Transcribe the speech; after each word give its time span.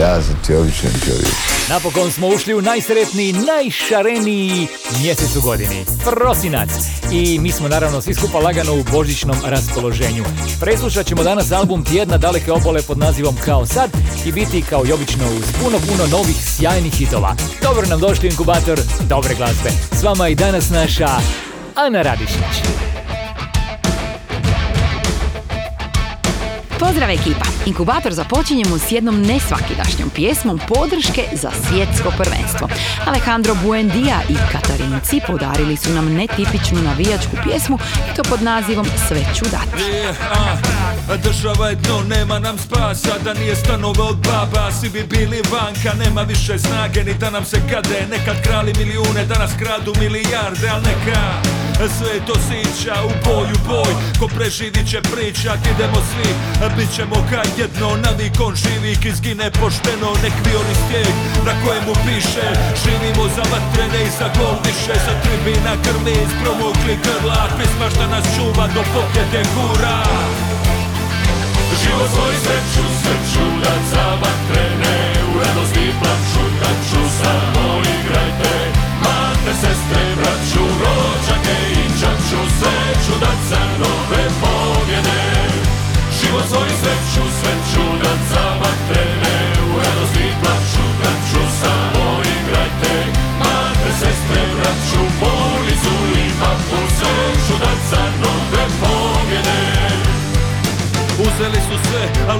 Ja 0.00 0.22
sam 0.22 0.34
ti 0.46 0.54
običan 0.54 0.90
čovjek. 1.04 1.34
Napokon 1.68 2.10
smo 2.10 2.28
ušli 2.28 2.54
u 2.54 2.62
najsretniji, 2.62 3.32
najšareniji 3.32 4.68
mjesec 5.02 5.36
u 5.36 5.40
godini. 5.40 5.84
Prosinac. 6.04 6.70
I 7.12 7.38
mi 7.38 7.52
smo 7.52 7.68
naravno 7.68 8.00
svi 8.00 8.14
skupa 8.14 8.38
lagano 8.38 8.74
u 8.74 8.84
božićnom 8.92 9.36
raspoloženju. 9.44 10.24
Preslušat 10.60 11.06
ćemo 11.06 11.22
danas 11.22 11.52
album 11.52 11.84
Tjedna 11.84 12.16
daleke 12.16 12.52
obole 12.52 12.82
pod 12.82 12.98
nazivom 12.98 13.36
Kao 13.44 13.66
sad 13.66 13.90
i 14.26 14.32
biti 14.32 14.62
kao 14.62 14.86
i 14.86 14.92
obično 14.92 15.24
uz 15.26 15.44
puno, 15.62 15.78
puno 15.78 16.18
novih 16.18 16.36
sjajnih 16.56 16.94
hitova. 16.94 17.36
Dobro 17.62 17.86
nam 17.86 18.00
došli 18.00 18.28
inkubator 18.28 18.80
dobre 19.08 19.34
glazbe. 19.34 19.70
S 19.92 20.02
vama 20.02 20.28
i 20.28 20.34
danas 20.34 20.70
naša 20.70 21.08
Ana 21.74 22.02
Radišić. 22.02 23.01
Pozdrav 26.86 27.10
ekipa! 27.10 27.44
Inkubator 27.66 28.12
započinjemo 28.12 28.78
s 28.78 28.92
jednom 28.92 29.22
nesvakidašnjom 29.22 30.10
pjesmom 30.10 30.60
podrške 30.68 31.22
za 31.32 31.50
svjetsko 31.68 32.12
prvenstvo. 32.18 32.68
Alejandro 33.06 33.54
Buendia 33.64 34.20
i 34.28 34.34
Katarinci 34.52 35.20
podarili 35.26 35.76
su 35.76 35.90
nam 35.90 36.14
netipičnu 36.14 36.82
navijačku 36.82 37.36
pjesmu 37.44 37.78
i 38.12 38.16
to 38.16 38.22
pod 38.22 38.42
nazivom 38.42 38.86
Sve 39.08 39.20
ću 39.34 39.44
dati. 39.44 39.82
Država 41.22 41.68
je 41.68 41.74
dno, 41.74 42.00
nema 42.00 42.38
nam 42.38 42.58
spasa 42.58 43.18
Da 43.24 43.34
nije 43.34 43.56
stanova 43.56 44.04
od 44.04 44.16
baba, 44.16 44.72
svi 44.80 44.88
bi 44.88 45.02
bili 45.02 45.42
vanka 45.52 45.98
Nema 46.04 46.22
više 46.22 46.58
snage, 46.58 47.04
ni 47.04 47.14
da 47.14 47.30
nam 47.30 47.44
se 47.44 47.56
kade 47.70 48.06
Nekad 48.10 48.42
krali 48.42 48.72
milijune, 48.78 49.24
danas 49.28 49.50
kradu 49.58 49.92
milijarde 49.98 50.68
Al 50.68 50.80
neka, 50.82 51.32
sve 51.88 52.14
to 52.26 52.34
sića 52.48 52.94
U 53.10 53.12
boj, 53.24 53.48
u 53.56 53.58
boj, 53.68 53.92
ko 54.18 54.26
preživit 54.36 54.86
će 54.90 55.00
pričat 55.12 55.58
Idemo 55.72 56.00
svi, 56.10 56.30
bit 56.76 56.90
ćemo 56.96 57.16
kaj 57.30 57.48
jedno 57.60 57.88
Navikon 58.04 58.54
živik 58.62 59.04
izgine 59.04 59.50
pošteno 59.60 60.10
Nek 60.22 60.34
violi 60.46 60.74
stijeg 60.82 61.14
na 61.46 61.52
kojemu 61.62 61.92
piše 62.06 62.46
Živimo 62.82 63.24
za 63.36 63.44
vatrene 63.52 64.00
i 64.04 64.10
za 64.18 64.28
gol 64.38 64.56
više. 64.66 64.94
Za 65.06 65.14
tribina 65.22 65.72
krvi 65.84 66.14
ispromukli 66.26 66.94
grla 67.04 67.42
Pisma 67.58 67.86
šta 67.94 68.06
nas 68.12 68.26
čuva 68.34 68.66
do 68.74 68.82
pobjede 68.92 69.42
hura 69.52 69.98
Život 71.82 72.10
svoj 72.14 72.34
sreću, 72.44 72.84
sreću 73.00 73.44
da 73.62 73.72
za 73.90 74.06
vatrene 74.22 74.81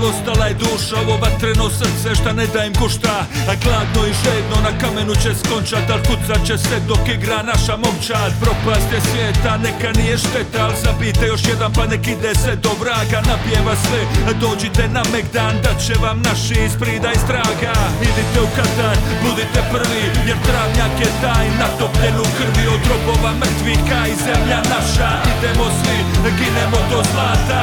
al 0.03 0.09
ostala 0.09 0.47
je 0.47 0.55
duša 0.55 0.97
Ovo 1.05 1.17
vatreno 1.17 1.71
srce 1.71 2.15
šta 2.15 2.33
ne 2.33 2.47
da 2.55 2.65
im 2.65 2.75
kušta 2.75 3.15
A 3.51 3.53
gladno 3.65 4.01
i 4.11 4.13
žedno 4.23 4.57
na 4.67 4.73
kamenu 4.81 5.15
će 5.23 5.31
skončat 5.41 5.91
Al 5.91 6.01
kucat 6.09 6.47
će 6.47 6.59
se 6.59 6.77
dok 6.89 7.09
igra 7.17 7.43
naša 7.43 7.77
momčad. 7.77 8.33
Propast 8.43 8.89
je 8.95 9.01
svijeta, 9.09 9.53
neka 9.67 9.91
nije 9.99 10.19
šteta 10.19 10.61
Al 10.65 10.73
zabite 10.83 11.27
još 11.27 11.43
jedan 11.53 11.73
pa 11.77 11.85
nek 11.87 12.07
ide 12.15 12.33
se 12.43 12.53
do 12.65 12.73
vraga 12.81 13.19
Napjeva 13.31 13.75
sve, 13.85 14.01
dođite 14.45 14.85
na 14.97 15.03
Megdan 15.13 15.55
Da 15.65 15.73
će 15.83 15.95
vam 16.05 16.19
naši 16.29 16.57
isprida 16.67 17.11
i 17.13 17.23
straga. 17.25 17.75
Idite 18.09 18.39
u 18.47 18.49
Katar, 18.57 18.97
budite 19.25 19.61
prvi 19.73 20.03
Jer 20.29 20.39
travnjak 20.47 20.95
je 21.03 21.11
taj 21.23 21.47
natopljen 21.61 22.17
u 22.25 22.27
krvi 22.37 22.65
Od 22.75 22.83
robova 22.91 23.33
mrtvika 23.41 24.01
i 24.13 24.15
zemlja 24.27 24.61
naša. 24.75 25.11
Idemo 25.33 25.67
svi, 25.79 25.99
ginemo 26.39 26.79
do 26.91 26.99
zlata 27.11 27.63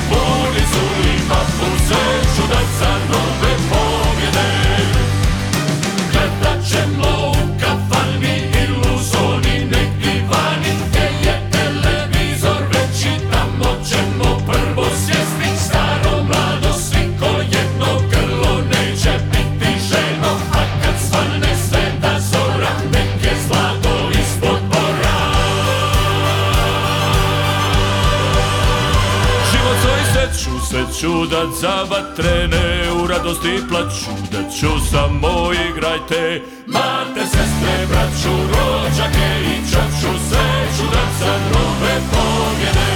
za 31.61 31.83
vatrene 31.89 32.91
U 33.03 33.07
radosti 33.07 33.61
plaću, 33.69 34.11
da 34.31 34.49
ću 34.49 34.67
samo 34.91 35.53
igrajte. 35.69 36.41
Mate, 36.67 37.25
sestre, 37.25 37.75
braću, 37.89 38.33
rođake 38.51 39.29
i 39.51 39.71
čaču 39.71 40.13
Sreću 40.29 40.85
da 40.93 41.03
za 41.19 41.33
nove 41.53 41.95
pobjede. 42.11 42.91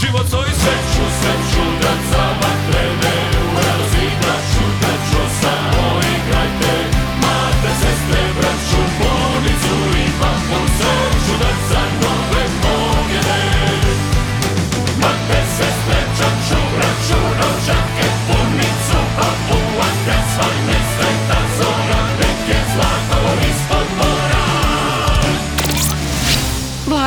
Život 0.00 0.26
svoj 0.28 0.50
sreću, 0.62 1.04
sreću 1.20 1.69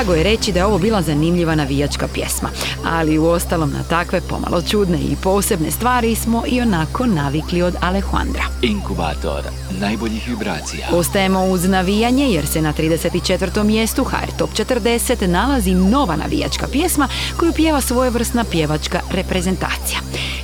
Blago 0.05 0.17
je 0.17 0.23
reći 0.23 0.51
da 0.51 0.59
je 0.59 0.65
ovo 0.65 0.77
bila 0.77 1.01
zanimljiva 1.01 1.55
navijačka 1.55 2.07
pjesma, 2.07 2.49
ali 2.85 3.17
u 3.17 3.25
ostalom 3.25 3.71
na 3.71 3.83
takve 3.83 4.21
pomalo 4.21 4.61
čudne 4.61 4.97
i 4.97 5.15
posebne 5.23 5.71
stvari 5.71 6.15
smo 6.15 6.43
i 6.47 6.61
onako 6.61 7.05
navikli 7.05 7.61
od 7.61 7.75
Alejandra. 7.81 8.43
Inkubator 8.61 9.43
najboljih 9.79 10.27
vibracija. 10.27 10.87
Ostajemo 10.91 11.45
uz 11.45 11.69
navijanje 11.69 12.29
jer 12.29 12.47
se 12.47 12.61
na 12.61 12.73
34. 12.73 13.63
mjestu 13.63 14.03
HR 14.03 14.31
Top 14.37 14.49
40 14.49 15.27
nalazi 15.27 15.71
nova 15.71 16.15
navijačka 16.15 16.67
pjesma 16.67 17.07
koju 17.37 17.53
pjeva 17.53 17.81
svojevrsna 17.81 18.43
pjevačka 18.43 18.99
reprezentacija. 19.11 19.99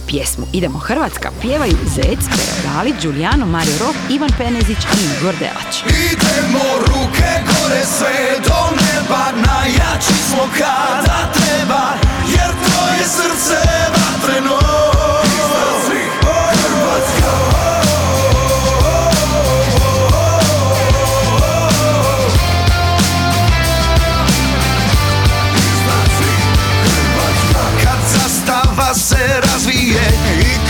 Pjesmu 0.09 0.45
Idemo 0.53 0.79
Hrvatska 0.79 1.31
pjevaju 1.41 1.77
Zec, 1.95 2.19
Perorali, 2.35 2.93
Giuliano, 3.01 3.45
Mario 3.45 3.73
Rok, 3.79 3.95
Ivan 4.09 4.29
Penezić 4.37 4.77
i 4.77 5.17
Igor 5.17 5.35
Delač. 5.39 5.73
Idemo 5.85 6.65
ruke 6.79 7.31
gore 7.47 7.85
sve 7.97 8.39
do 8.47 8.59
neba 8.81 9.25
Najjači 9.47 10.13
smo 10.29 10.43
kada 10.57 11.31
treba 11.33 11.85
Jer 12.31 12.51
to 12.51 12.93
je 12.99 13.03
srce 13.03 13.59
vatreno 13.93 14.59
se 28.93 29.41
razvije 29.41 29.78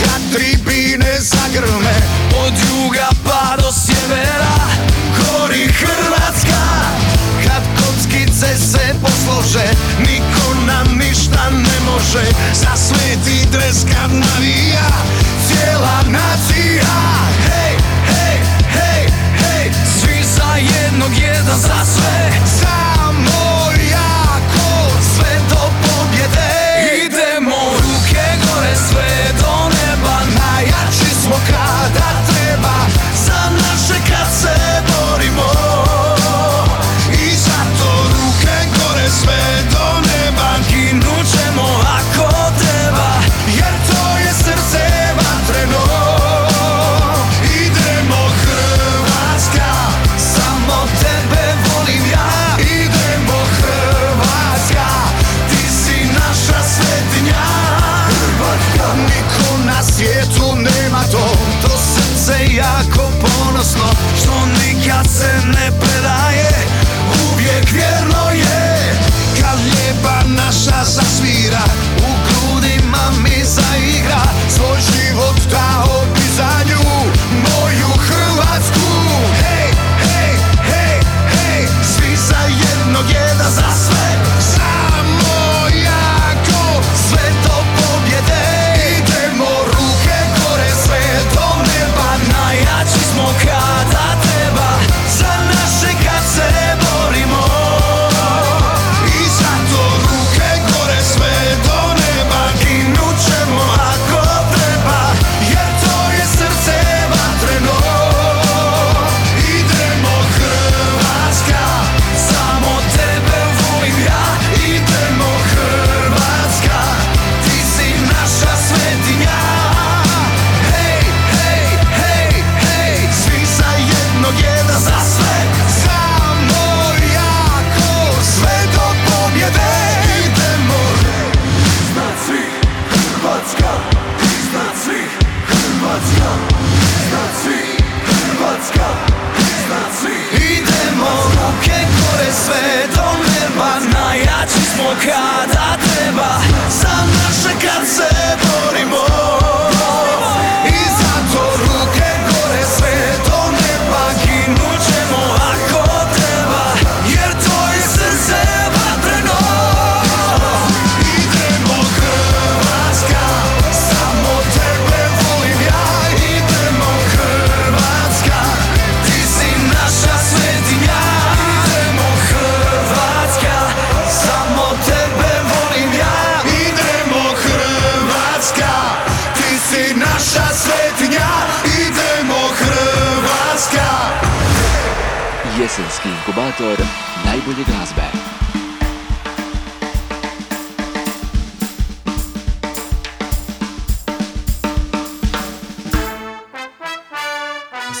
i 0.00 0.06
kad 0.06 0.59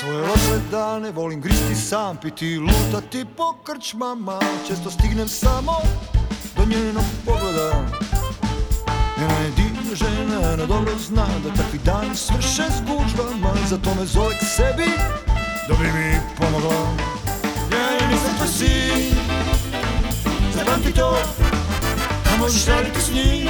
Svoje 0.00 0.20
loše 0.20 0.60
dane. 0.70 1.10
Volim 1.12 1.40
gristi 1.40 1.74
sam, 1.74 2.16
piti 2.16 2.58
lutati 2.58 3.24
po 3.36 3.54
krčmama. 3.64 4.38
Često 4.68 4.90
stignem 4.90 5.28
samo 5.28 5.72
do 6.56 6.64
njenog 6.64 7.04
pogleda. 7.26 7.70
Njena 9.18 9.34
je 9.34 9.50
divna 9.50 9.94
žena, 9.94 10.52
ona 10.52 10.66
dobro 10.66 10.92
zna 10.98 11.26
da 11.44 11.62
takvi 11.62 11.78
dani 11.84 12.16
svrše 12.16 12.62
s 12.62 12.80
gužvama. 12.80 13.54
Zato 13.68 13.94
me 13.94 14.06
zove 14.06 14.38
k 14.38 14.44
sebi, 14.56 14.90
da 15.68 15.74
bi 15.74 15.84
mi 15.84 16.20
pomogla. 16.38 16.80
Ja 17.72 18.08
nisam 18.08 18.34
tvoj 18.36 18.48
sin, 18.48 19.14
zapamti 20.54 20.92
to, 20.92 21.18
a 22.34 22.38
možeš 22.38 22.66
raditi 22.66 23.00
s 23.00 23.10
njim. 23.10 23.48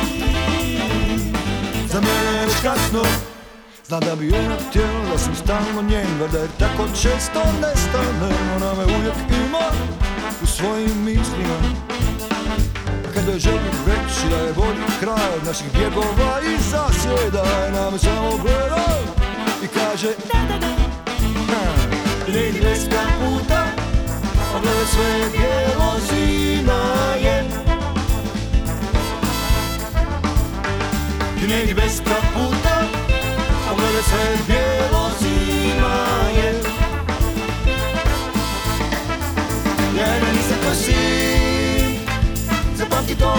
Za 1.93 2.01
mene 2.01 2.39
je 2.41 2.47
već 2.47 2.55
kasno, 2.63 3.03
Znam 3.91 4.01
da 4.01 4.17
bi 4.17 4.33
ona 4.33 4.57
htjela 4.69 5.05
da 5.13 5.19
sam 5.19 5.35
stalno 5.35 5.83
njen 5.83 6.21
Valjda 6.21 6.39
jer 6.39 6.51
tako 6.59 6.89
često 7.03 7.41
nestane 7.63 8.35
Ona 8.57 8.75
me 8.75 8.85
uvijek 8.85 9.15
ima 9.47 9.67
u 10.43 10.47
svojim 10.47 11.05
mislima. 11.05 11.59
Kada 13.15 13.39
želim 13.39 13.77
reći 13.87 14.29
da 14.31 14.37
je 14.37 14.53
bolji 14.53 14.87
kraj 15.01 15.31
Od 15.37 15.45
naših 15.47 15.67
bjegova 15.73 16.41
i 16.41 16.63
zasjeda 16.71 17.43
Ona 17.69 17.91
me 17.91 17.99
samo 17.99 18.31
gleda 18.43 18.87
i 19.63 19.67
kaže 19.67 20.09
da 20.33 20.39
da 20.49 20.59
da. 20.59 22.41
Idi 22.41 22.61
deska 22.61 23.03
puta 23.19 23.67
Pogledaj 24.53 24.87
sve 24.87 25.31
bijelo 25.33 25.93
zima 26.11 26.83
je. 27.23 27.45
Idi 31.63 31.75
bez 31.75 32.01
kaputa 32.05 32.30
Pogledaj 34.01 34.37
sve 34.45 34.55
bijelo 34.55 35.11
zima 35.21 35.97
je. 36.37 36.61
Ja 39.99 40.07
ne 40.07 40.33
nisam 40.33 40.59
tvoj 40.63 40.75
sin 40.75 41.99
Zapamti 42.75 43.15
to 43.15 43.37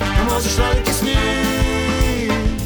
Ne 0.00 0.24
možeš 0.32 0.56
raditi 0.56 0.92
s 0.92 1.02
njim 1.02 2.58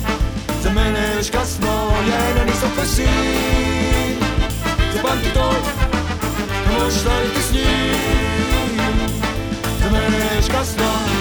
Za 0.63 0.71
mene 0.71 1.01
je 1.01 1.17
već 1.17 1.31
kasno 1.31 1.93
Ja 2.11 2.35
ne 2.35 2.45
nisam 2.45 2.71
tvoj 2.75 2.87
sin 2.87 4.17
Zapamti 4.95 5.29
to 5.35 5.53
Ne 6.71 6.85
možeš 6.85 7.05
raditi 7.05 7.43
s 7.43 7.53
njim 7.53 8.97
Za 9.83 9.91
mene 9.91 10.19
je 10.19 10.37
već 10.37 10.51
kasno 10.51 11.12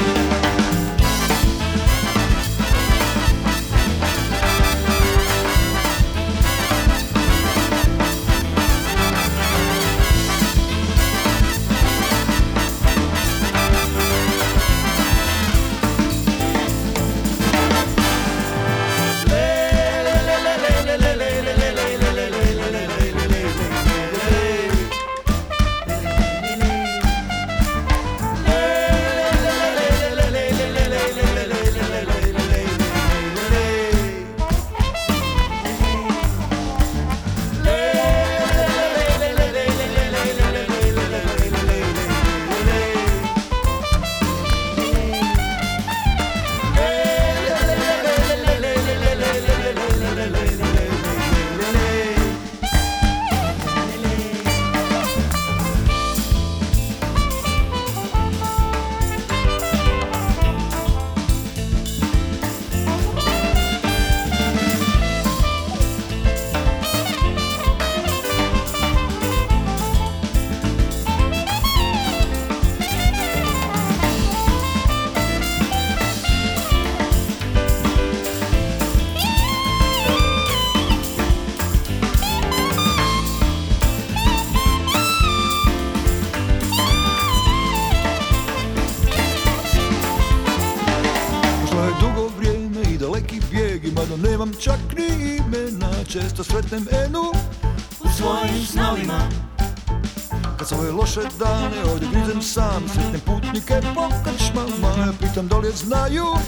pitam 105.71 105.89
da 105.89 106.05
li 106.07 106.40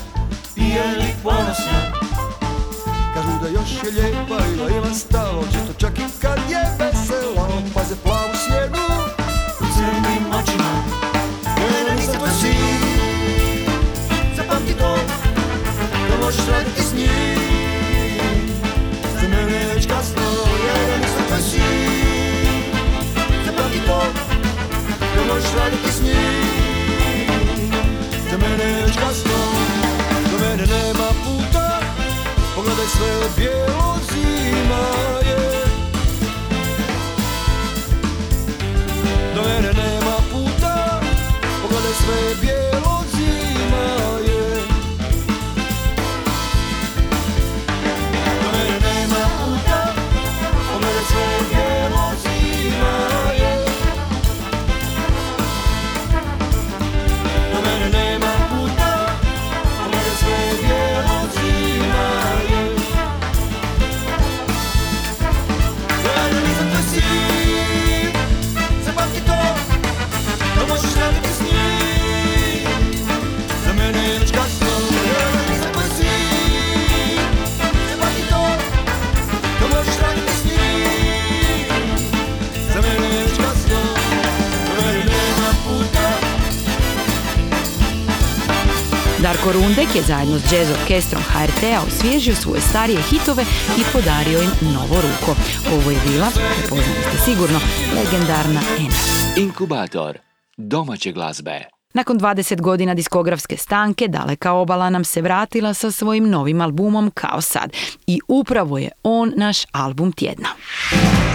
je 89.96 90.02
zajedno 90.02 90.40
s 90.40 90.52
jazz 90.52 90.70
orkestrom 90.82 91.24
HRT-a 91.24 91.82
osvježio 91.88 92.36
svoje 92.36 92.62
starije 92.62 93.02
hitove 93.02 93.44
i 93.78 93.82
podario 93.94 94.42
im 94.42 94.52
novo 94.74 94.96
ruko. 94.96 95.36
Ovo 95.76 95.92
je 95.92 95.98
bila, 96.08 96.28
prepoznali 96.60 97.04
ste 97.10 97.18
sigurno, 97.26 97.60
legendarna 97.96 98.62
Ena. 98.80 98.96
Inkubator 99.38 100.18
domaće 100.58 101.12
glazbe. 101.12 101.64
Nakon 101.94 102.20
20 102.20 102.62
godina 102.62 102.94
diskografske 102.94 103.58
stanke, 103.58 104.08
Daleka 104.08 104.52
obala 104.52 104.90
nam 104.90 105.04
se 105.04 105.22
vratila 105.22 105.74
sa 105.74 105.92
svojim 105.92 106.30
novim 106.30 106.62
albumom 106.62 107.12
Kao 107.12 107.42
sad. 107.42 107.74
I 108.08 108.20
upravo 108.28 108.78
je 108.78 108.90
on 109.04 109.34
naš 109.36 109.58
album 109.72 110.12
tjedna. 110.12 110.48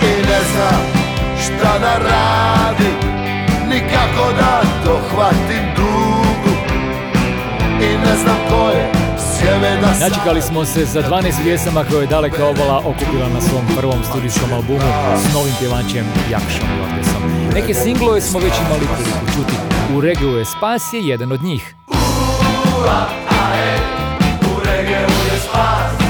I 0.02 0.26
ne 0.26 0.40
znam 0.52 1.08
šta 1.44 1.78
da 1.78 1.98
Načekali 10.00 10.42
smo 10.42 10.64
se 10.64 10.84
za 10.84 11.02
12 11.02 11.42
pjesama 11.42 11.84
koje 11.90 12.02
je 12.02 12.06
Daleka 12.06 12.46
obala 12.46 12.78
okupila 12.78 13.28
na 13.34 13.40
svom 13.40 13.66
prvom 13.78 14.04
studijskom 14.10 14.52
albumu 14.52 14.90
s 15.16 15.34
novim 15.34 15.54
pjevačem 15.58 16.04
Jakšom 16.30 16.68
Jorgesom. 16.78 17.22
Neke 17.54 17.74
singlove 17.74 18.20
smo 18.20 18.38
već 18.40 18.52
imali 18.66 18.86
priliku 18.96 19.26
čuti. 19.34 19.54
U 19.96 20.00
regiju 20.00 20.28
je 20.28 20.44
spas 20.44 20.92
je 20.92 21.00
jedan 21.00 21.32
od 21.32 21.42
njih. 21.42 21.74
U 24.56 24.60
regiju 24.64 24.98
je 25.32 25.40
spas 25.48 26.08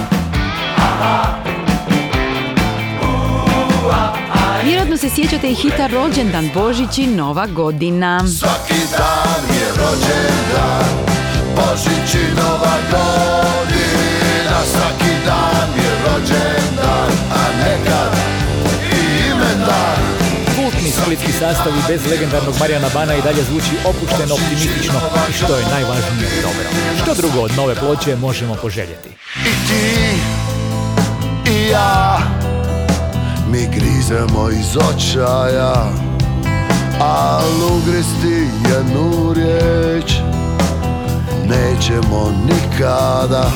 Vjerojatno 4.64 4.96
se 4.96 5.08
sjećate 5.10 5.50
i 5.50 5.54
hita 5.54 5.86
Rođendan 5.86 6.50
Božić 6.54 6.98
i 6.98 7.06
Nova 7.06 7.46
godina. 7.46 8.20
Svaki 8.26 8.80
dan 8.98 9.56
je 9.56 9.68
rođendan 9.68 11.17
Božić 11.58 12.14
i 12.14 12.34
Nova 12.36 12.76
godina 12.90 14.58
Svaki 14.72 15.14
dan 15.26 15.68
je 15.82 15.90
rođendan 16.04 17.10
A 17.32 17.42
nekad 17.64 18.12
i 18.92 19.30
imendan 19.30 20.02
Kultni 20.56 20.90
splitski 20.90 21.32
sastav 21.32 21.72
i 21.72 21.82
bez 21.88 22.00
legendarnog 22.10 22.54
Marijana 22.60 22.88
Bana 22.94 23.14
i 23.14 23.22
dalje 23.22 23.42
zvuči 23.42 23.74
opušteno, 23.84 24.34
optimistično 24.34 25.00
i 25.30 25.32
što 25.32 25.56
je 25.56 25.64
najvažnije 25.70 26.30
dobro. 26.42 26.68
Što 27.02 27.14
drugo 27.14 27.40
od 27.40 27.56
nove 27.56 27.74
ploče 27.74 28.16
možemo 28.16 28.54
poželjeti? 28.54 29.08
I 29.40 29.68
ti 29.68 30.38
i 31.50 31.68
ja 31.68 32.18
Mi 33.50 33.66
grizemo 33.66 34.50
iz 34.50 34.76
očaja 34.76 35.92
Al 37.00 37.76
ugristi 37.76 38.48
jednu 38.68 39.34
riječ 39.34 40.17
Nećemo 41.48 42.32
nikada 42.46 43.50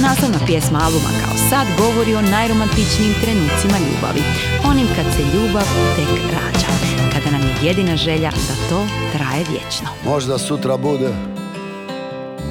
Naslovna 0.00 0.38
pjesma 0.46 0.78
albuma 0.84 1.08
Kao 1.24 1.36
sad 1.50 1.66
govori 1.78 2.14
o 2.14 2.22
najromantičnijim 2.22 3.14
trenucima 3.22 3.78
ljubavi. 3.78 4.22
Onim 4.64 4.86
kad 4.96 5.04
se 5.16 5.22
ljubav 5.22 5.66
tek 5.96 6.32
rađa. 6.32 6.66
Kada 7.12 7.30
nam 7.30 7.40
je 7.40 7.54
jedina 7.62 7.96
želja 7.96 8.30
da 8.30 8.68
to 8.68 8.86
traje 9.12 9.44
vječno. 9.50 9.88
Možda 10.04 10.38
sutra 10.38 10.76
bude 10.76 11.14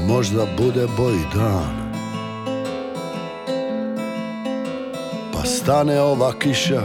Možda 0.08 0.46
bude 0.58 0.88
bolji 0.98 1.24
dan 1.36 1.94
Pa 5.34 5.46
stane 5.46 6.02
ova 6.02 6.34
kiša 6.40 6.82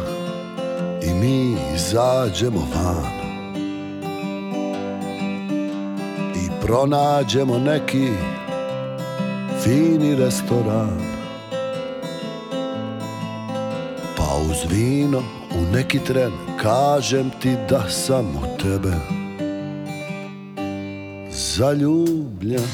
I 1.03 1.15
mi 1.15 1.57
izađemo 1.75 2.61
van 2.75 3.16
pronađemo 6.67 7.59
neki 7.59 8.09
Fini 9.63 10.15
restoran. 10.15 11.01
Pa 14.17 14.37
uz 14.51 14.71
vino 14.71 15.19
u 15.59 15.75
neki 15.75 15.99
tren 15.99 16.33
Kažem 16.63 17.31
ti 17.43 17.57
da 17.69 17.91
sam 17.91 18.27
u 18.27 18.63
tebe 18.63 18.93
Zaljubljen. 21.31 22.69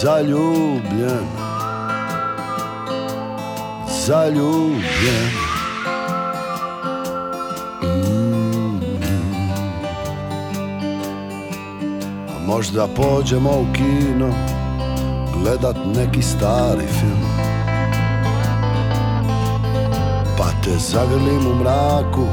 Zaljubljen. 0.00 1.26
Zaljubljen 4.06 5.51
Možda 12.54 12.88
pođemo 12.96 13.50
u 13.50 13.72
kino 13.74 14.34
Gledat 15.34 15.76
neki 15.96 16.22
stari 16.22 16.86
film. 16.86 17.32
Pa 20.38 20.44
te 20.64 20.70
zagrlim 20.78 21.46
u 21.46 21.54
mraku 21.54 22.26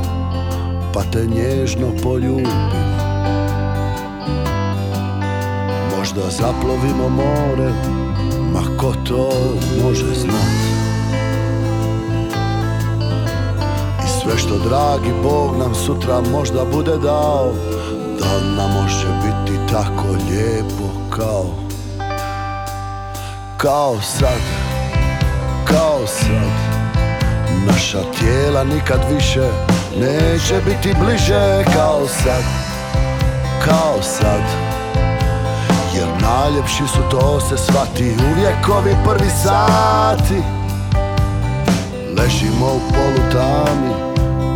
Pa 0.94 1.02
te 1.04 1.26
nježno 1.26 1.88
poljubim. 2.04 2.70
Možda 5.98 6.22
zaplovimo 6.30 7.10
more 7.10 7.72
Ma 8.54 8.78
ko 8.78 8.94
to 9.08 9.30
može 9.84 10.16
znat. 10.16 10.60
I 14.06 14.22
sve 14.22 14.38
što 14.38 14.58
dragi 14.58 15.12
Bog 15.24 15.58
nam 15.60 15.76
sutra 15.76 16.22
možda 16.32 16.66
bude 16.74 16.98
dao 16.98 17.54
tako 19.72 20.08
lijepo 20.08 20.89
kao 21.10 21.46
Kao 23.58 23.96
sad 24.01 24.42
Kao 25.66 26.08
sad. 26.08 26.80
Naša 27.68 28.00
tijela 28.20 28.63
nikad 28.63 29.00
više 29.13 29.48
Neće 29.96 30.56
biti 30.66 30.96
bliže 31.00 31.63
kao 31.74 32.08
sad 32.08 32.44
Kao 33.66 34.01
sad. 34.01 34.44
Jer 35.96 36.08
Najljepši 36.22 36.84
su 36.88 37.00
to 37.12 37.39
se 37.39 37.58
svati 37.58 38.16
Uvijek 38.32 38.70
ovi 38.70 38.96
prvi 39.06 39.30
sati. 39.44 40.42
Ležimo 42.18 42.66
u 42.66 42.80
polutami 42.94 43.94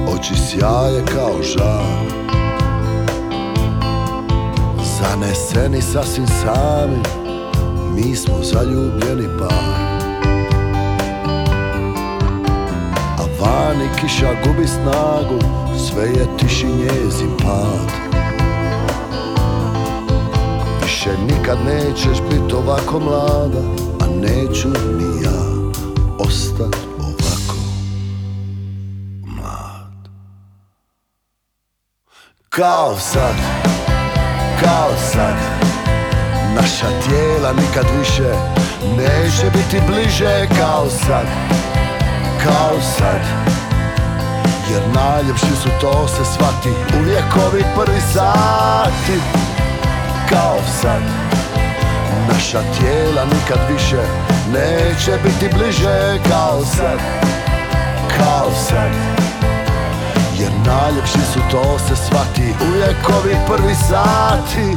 Oči 0.08 0.34
sjaje 0.36 1.04
kao 1.06 1.44
žal 1.44 2.33
Zaneseni 5.14 5.82
sasvim 5.82 6.28
sami 6.28 6.98
Mi 7.96 8.16
smo 8.16 8.36
zaljubljeni 8.44 9.28
par. 9.40 9.50
A 13.18 13.26
vani 13.40 13.90
kiša 14.02 14.34
gubi 14.44 14.68
snagu 14.68 15.40
Sve 15.78 16.04
je 16.04 16.28
tiši 16.38 16.66
njezin 16.66 17.38
pad. 17.38 17.92
Više 20.84 21.10
nikad 21.28 21.58
nećeš 21.66 22.18
bit 22.30 22.54
ovako 22.54 23.00
mlada 23.00 23.62
A 24.02 24.08
neću 24.08 24.68
ni 24.68 25.24
ja 25.24 25.44
ostat 26.20 26.76
ovako 27.00 27.56
Kao 32.50 32.96
sad, 32.98 33.36
kao 34.74 34.92
sad 35.12 35.36
Naša 36.56 36.88
tijela 37.06 37.54
nikad 37.54 37.86
više 38.00 38.34
Neće 38.98 39.46
biti 39.54 39.82
bliže 39.88 40.48
kao 40.60 40.90
sad 40.90 41.28
Kao 42.44 42.82
sad. 42.98 43.22
Jer 44.72 44.82
najljepši 44.96 45.56
su 45.62 45.70
to 45.82 46.08
se 46.08 46.26
svati 46.26 46.70
Uvijek 47.00 47.36
ovi 47.48 47.64
prvi 47.76 48.02
sati. 48.14 49.20
Kao 50.30 50.58
sad 50.82 51.02
Naša 52.34 52.60
tijela 52.80 53.26
nikad 53.26 53.60
više 53.74 54.02
neće 54.54 55.12
biti 55.24 55.56
bliže 55.56 56.20
kao 56.30 56.66
sad 56.66 57.00
Kao 58.18 58.52
sad 58.70 58.92
Jer 60.40 60.52
najljepši 60.66 61.20
su 61.34 61.40
to 61.52 61.80
se 61.80 61.96
svati 61.96 62.54
Uvijek 62.68 63.10
ovi 63.10 63.36
prvi 63.48 63.76
sati. 63.76 64.76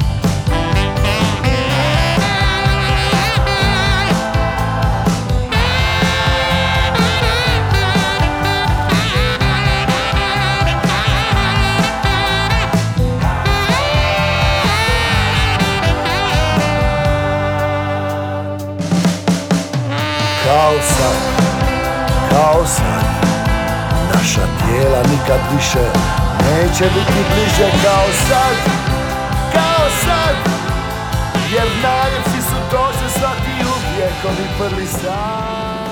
Kao 20.44 20.72
sad, 20.82 21.16
kao 22.30 22.64
Naša 24.14 24.55
tijela 24.66 25.02
nikad 25.12 25.40
više 25.56 25.84
Neće 26.46 26.84
biti 26.84 27.20
bliže 27.30 27.70
kao 27.84 28.06
sad 28.28 28.56
Kao 29.52 29.86
sad 30.04 30.34
Jer 31.52 31.68
najljepši 31.82 32.42
su 32.48 32.56
to 32.70 32.92
se 32.92 33.18
svati 33.18 33.52
uvijek 33.74 34.14
Ovi 34.24 34.46
prvi 34.58 34.86
sad 34.86 35.86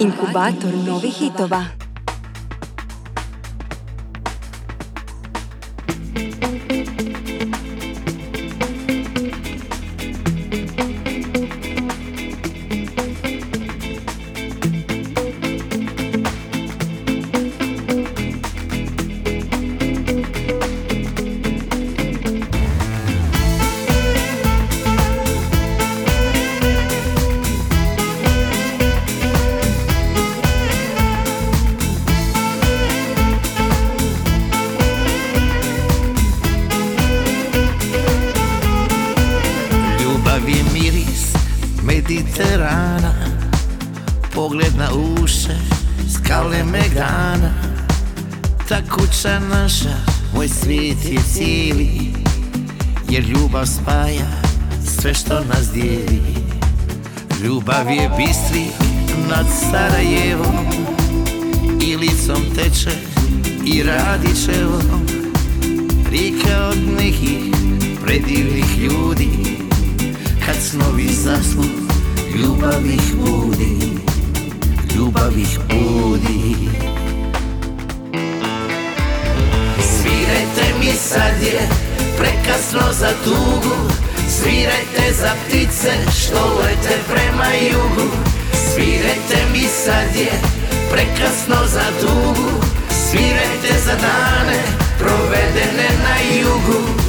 Inkubator 0.00 0.74
novih 0.86 1.14
hitova. 1.14 1.64
Ljubav 53.60 53.66
spaja 53.66 54.26
Sve 55.00 55.14
što 55.14 55.34
nas 55.34 55.72
dijeli. 55.74 56.22
Ljubav 57.44 57.90
je 57.90 58.10
bistri 58.16 58.64
Nad 59.28 59.46
Sarajevom. 59.70 60.66
Ilicom 61.82 62.42
teče 62.54 62.96
I 63.64 63.82
Radićevom 63.82 65.06
Rika 66.10 66.68
od 66.68 66.78
nekih 66.96 67.54
predivnih 68.04 68.78
ljudi. 68.78 69.28
Kad 70.46 70.56
snovi 70.62 71.08
zasnu, 71.12 71.64
ljubav 72.36 72.86
ih 72.86 73.14
budi. 73.14 73.76
Ljubav 74.96 75.38
ih 75.38 75.58
budi. 75.68 76.56
Svirajte 79.78 80.78
mi 80.80 80.92
sad 80.92 81.42
je 81.42 81.89
prekasno 82.50 82.92
za 82.92 83.08
tugu. 83.24 83.76
Svirajte 84.28 85.12
za 85.20 85.30
ptice 85.46 85.90
što 86.20 86.60
lete 86.60 86.98
prema 87.12 87.46
jugu. 87.72 88.10
Svirajte 88.74 89.36
mi 89.52 89.68
sad 89.84 90.16
je 90.16 90.32
prekasno 90.92 91.56
za 91.66 91.84
tugu. 92.00 92.50
Svirajte 93.10 93.80
za 93.84 93.92
dane 93.92 94.62
provedene 94.98 95.88
na 96.02 96.40
jugu 96.40 96.99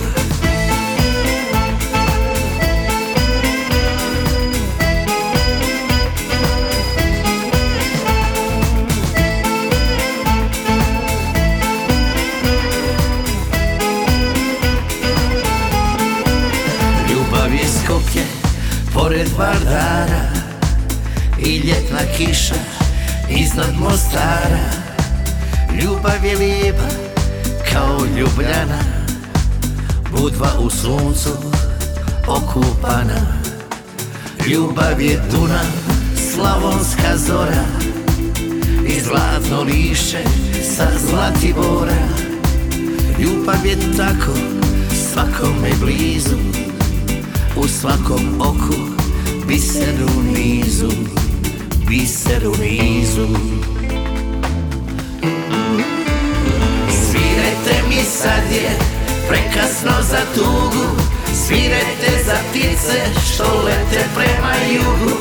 pored 19.11 19.27
Vardara 19.37 20.23
I 21.39 21.57
ljetna 21.57 21.99
kiša 22.17 22.55
iznad 23.29 23.79
Mostara. 23.79 24.65
Ljubav 25.81 26.25
je 26.25 26.37
lijepa 26.37 26.89
kao 27.73 28.05
ljubljana 28.17 28.79
Budva 30.11 30.49
u 30.59 30.69
suncu 30.69 31.29
okupana. 32.27 33.21
Ljubav 34.47 35.01
je 35.01 35.21
Dunav, 35.31 35.71
slavonska 36.33 37.17
zora 37.17 37.65
I 38.87 38.99
zlatno 39.01 39.61
lišće 39.63 40.23
sa 40.75 40.87
Zlatibora. 41.07 42.07
Ljubav 43.19 43.65
je 43.65 43.77
tako 43.97 44.33
svakome 45.11 45.69
blizu 45.81 46.37
U 47.55 47.67
svakom 47.67 48.41
oku 48.41 49.00
biser 49.51 49.95
u 50.17 50.21
nizu 50.37 50.91
Biser 51.87 52.47
u 52.47 52.55
nizu. 52.61 53.27
Svirajte 56.89 57.83
mi 57.89 58.03
sad 58.03 58.51
je 58.51 58.69
prekasno 59.27 59.91
za 60.01 60.21
tugu 60.35 60.85
Svirajte 61.47 62.23
za 62.25 62.35
ptice 62.49 63.21
što 63.33 63.43
lete 63.65 64.05
prema 64.15 64.53
jugu. 64.73 65.17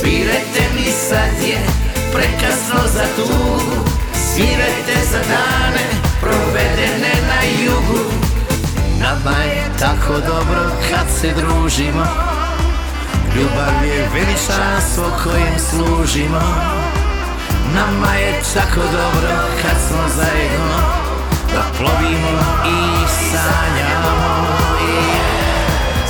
Svirajte 0.00 0.62
mi 0.74 0.90
sad 1.08 1.48
je 1.48 1.58
prekasno 2.12 2.80
za 2.94 3.04
tugu 3.16 3.84
Svirajte 4.34 5.06
za 5.10 5.18
dane 5.18 5.86
provedene 6.20 7.14
na 7.28 7.64
jugu. 7.64 8.04
Nama 9.00 9.38
je 9.38 9.64
tako 9.78 10.12
dobro 10.12 10.70
kad 10.90 11.06
se 11.20 11.32
družimo 11.36 12.25
Ljubav 13.36 13.84
je 13.84 14.08
veličanstvo 14.14 15.04
kojem 15.24 15.58
služimo. 15.70 16.40
Nama 17.74 18.14
je 18.14 18.42
tako 18.54 18.80
dobro 18.80 19.36
kad 19.62 19.76
smo 19.88 20.02
zajedno 20.16 20.78
Da 21.52 21.62
plovimo 21.78 22.40
i 22.64 23.06
sanjamo. 23.30 24.46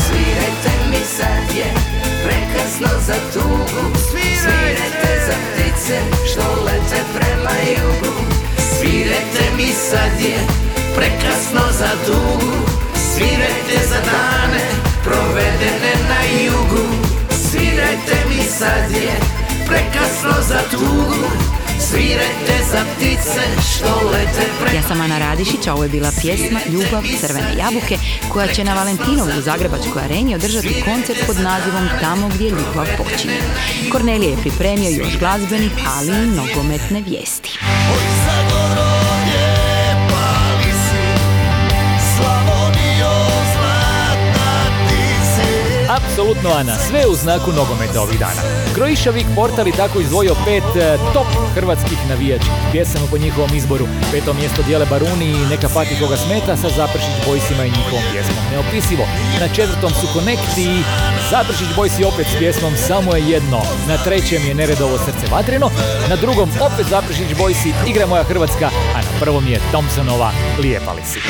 Svirajte 0.07 0.71
mi 0.91 1.01
za 3.07 3.15
tugu. 3.33 3.99
Svirajte 4.11 5.27
za 5.27 5.35
ptice 5.53 6.01
što 6.33 6.65
lete 6.65 7.03
prema 7.15 7.57
jugu. 7.69 8.15
Svirajte 8.79 9.57
mi 9.57 9.73
sad 9.73 10.21
je 10.21 10.39
prekasno 10.97 11.73
za 11.73 11.89
dugu 12.07 12.57
Svirajte 13.15 13.89
za 13.89 13.97
dane 13.97 14.61
provedene 15.05 15.93
na 16.09 16.45
jugu 16.45 17.06
Svirajte 17.57 18.29
mi 18.29 18.43
sad 18.43 18.91
je 18.91 19.21
prekasno 19.67 20.43
za 20.49 20.59
tugu 20.71 21.15
Svirajte 21.81 22.65
za 22.71 22.85
ptice 22.97 23.41
što 23.71 24.11
lete 24.11 24.77
Ja 24.77 24.83
sam 24.83 25.01
Ana 25.01 25.19
Radišić, 25.19 25.67
a 25.67 25.75
ovo 25.75 25.83
je 25.83 25.89
bila 25.89 26.11
pjesma 26.21 26.61
Ljubav 26.73 27.03
crvene 27.21 27.55
jabuke 27.59 27.99
koja 28.33 28.47
će 28.47 28.65
na 28.65 28.75
Valentinovu 28.75 29.31
u 29.39 29.43
Zagrebačkoj 29.43 30.03
areni 30.03 30.35
održati 30.35 30.83
koncert 30.85 31.27
pod 31.27 31.37
nazivom 31.37 31.89
Tamo 32.01 32.29
gdje 32.35 32.51
ljubav 32.51 32.87
počinje. 32.99 33.41
Kornelije 33.93 34.31
je 34.31 34.37
pripremio 34.37 34.91
još 34.91 35.19
glazbenih, 35.19 35.73
ali 35.97 36.09
i 36.09 36.27
nogometne 36.27 37.03
vijesti. 37.07 37.59
Apsolutno 46.17 46.51
Ana, 46.51 46.75
sve 46.89 47.07
u 47.07 47.15
znaku 47.15 47.53
nogometa 47.53 48.01
ovih 48.03 48.19
dana. 48.19 48.41
Kroišavik 48.75 49.27
portal 49.35 49.67
je 49.67 49.73
tako 49.73 50.01
izdvojio 50.01 50.35
pet 50.47 50.77
e, 50.77 50.99
top 51.13 51.27
hrvatskih 51.55 51.99
navijačkih 52.09 52.53
pjesama 52.73 53.07
po 53.11 53.19
njihovom 53.19 53.55
izboru. 53.55 53.87
Peto 54.13 54.33
mjesto 54.33 54.63
dijele 54.63 54.87
Baruni 54.87 55.27
i 55.27 55.47
Neka 55.51 55.69
pati 55.75 56.01
koga 56.01 56.17
smeta 56.17 56.57
sa 56.57 56.69
Zapršić 56.69 57.17
Bojsima 57.27 57.65
i 57.65 57.71
njihovom 57.77 58.05
pjesmom. 58.13 58.45
Neopisivo. 58.51 59.05
Na 59.41 59.49
četvrtom 59.49 59.91
su 59.91 60.07
Connect 60.13 60.59
i 60.59 60.83
Zapršić 61.31 61.69
Bojsi 61.77 62.05
opet 62.05 62.27
s 62.27 62.39
pjesmom 62.39 62.73
Samo 62.89 63.17
je 63.17 63.29
jedno. 63.29 63.61
Na 63.89 63.97
trećem 64.05 64.47
je 64.47 64.55
Neredovo 64.55 64.99
srce 64.99 65.27
vatreno. 65.33 65.71
Na 66.11 66.17
drugom 66.17 66.49
opet 66.61 66.87
Zapršić 66.87 67.31
Bojsi 67.39 67.73
Igra 67.87 68.07
moja 68.07 68.25
Hrvatska. 68.25 68.71
A 68.95 68.99
na 68.99 69.13
prvom 69.21 69.47
je 69.47 69.61
Thompsonova 69.71 70.31
Lijepa 70.59 70.93
li 70.93 71.03
si. 71.05 71.21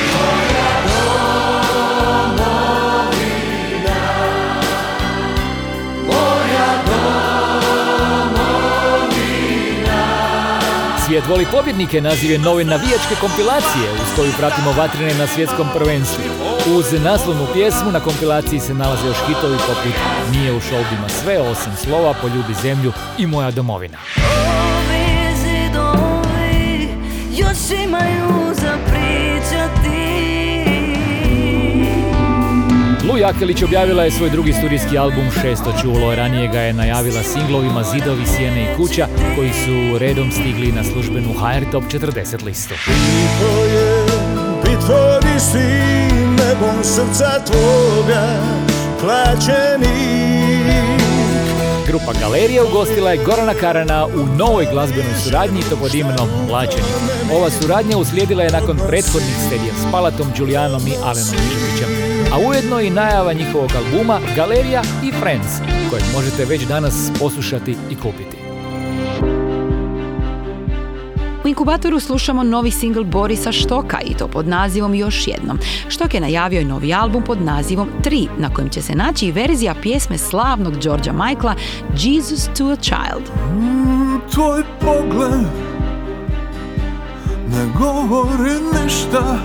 Svijet 11.16 11.28
voli 11.28 11.46
pobjednike 11.52 12.00
naziv 12.00 12.40
nove 12.40 12.64
navijačke 12.64 13.14
kompilacije 13.20 13.92
uz 13.92 14.16
koju 14.16 14.32
pratimo 14.38 14.72
vatrene 14.72 15.14
na 15.14 15.26
svjetskom 15.26 15.66
prvenstvu. 15.74 16.24
Uz 16.76 16.92
naslovnu 17.04 17.46
pjesmu 17.52 17.92
na 17.92 18.00
kompilaciji 18.00 18.60
se 18.60 18.74
nalaze 18.74 19.06
još 19.06 19.16
hitovi 19.26 19.58
poput 19.66 19.94
Nije 20.32 20.52
u 20.52 20.60
šoldima 20.60 21.08
sve 21.08 21.38
osim 21.38 21.72
slova, 21.76 22.14
poljubi 22.22 22.54
zemlju 22.62 22.92
i 23.18 23.26
moja 23.26 23.50
domovina. 23.50 23.98
još 27.38 27.80
imaju 27.84 28.45
Lu 33.16 33.20
Jakelić 33.20 33.62
objavila 33.62 34.04
je 34.04 34.10
svoj 34.10 34.30
drugi 34.30 34.52
studijski 34.52 34.98
album 34.98 35.30
Šesto 35.42 35.72
čulo, 35.82 36.14
ranije 36.14 36.48
ga 36.48 36.60
je 36.60 36.72
najavila 36.72 37.22
singlovima 37.22 37.82
Zidovi, 37.82 38.26
Sjene 38.26 38.62
i 38.62 38.76
Kuća, 38.76 39.06
koji 39.36 39.50
su 39.50 39.98
redom 39.98 40.30
stigli 40.32 40.72
na 40.72 40.84
službenu 40.84 41.28
HR 41.32 41.70
Top 41.72 41.84
40 41.84 42.44
listu. 42.44 42.74
To 43.40 43.64
je 43.64 44.06
bitvori 44.64 45.40
si 45.40 45.68
nebom 46.38 46.84
srca 46.84 47.44
tvoga 47.44 48.40
plaćenik 49.00 50.36
Grupa 51.86 52.12
Galerija 52.20 52.64
ugostila 52.64 53.10
je 53.10 53.24
Gorana 53.24 53.54
Karana 53.54 54.06
u 54.06 54.26
novoj 54.38 54.66
glazbenoj 54.72 55.14
suradnji 55.24 55.62
to 55.70 55.76
pod 55.76 55.94
imenom 55.94 56.28
Plaćenik. 56.48 56.84
Ova 57.32 57.50
suradnja 57.50 57.96
uslijedila 57.98 58.42
je 58.42 58.50
nakon 58.50 58.76
prethodnih 58.88 59.36
stedija 59.46 59.74
s 59.74 59.92
Palatom, 59.92 60.26
Đulijanom 60.38 60.86
i 60.86 60.94
Alenom 61.04 61.34
Miževićem, 61.34 62.15
a 62.32 62.48
ujedno 62.48 62.80
i 62.80 62.90
najava 62.90 63.32
njihovog 63.32 63.70
albuma 63.76 64.20
Galerija 64.36 64.82
i 65.04 65.12
Friends, 65.20 65.48
kojeg 65.90 66.04
možete 66.14 66.44
već 66.44 66.62
danas 66.62 67.10
poslušati 67.20 67.76
i 67.90 67.96
kupiti. 67.96 68.36
U 71.44 71.48
inkubatoru 71.48 72.00
slušamo 72.00 72.42
novi 72.42 72.70
singl 72.70 73.02
Borisa 73.02 73.52
Štoka 73.52 73.98
i 74.00 74.14
to 74.14 74.28
pod 74.28 74.48
nazivom 74.48 74.94
Još 74.94 75.26
jednom. 75.26 75.58
Štok 75.88 76.14
je 76.14 76.20
najavio 76.20 76.60
i 76.60 76.64
novi 76.64 76.94
album 76.94 77.22
pod 77.22 77.42
nazivom 77.42 77.88
3, 78.04 78.28
na 78.38 78.54
kojem 78.54 78.70
će 78.70 78.82
se 78.82 78.94
naći 78.94 79.26
i 79.26 79.32
verzija 79.32 79.74
pjesme 79.82 80.18
slavnog 80.18 80.78
Georgia 80.82 81.12
Michaela 81.12 81.54
Jesus 81.98 82.48
to 82.58 82.64
a 82.66 82.76
Child. 82.76 83.30
Tvoj 84.34 84.62
pogled 84.80 85.46
ne 87.50 87.66
govori 87.78 88.50
ništa 88.82 89.38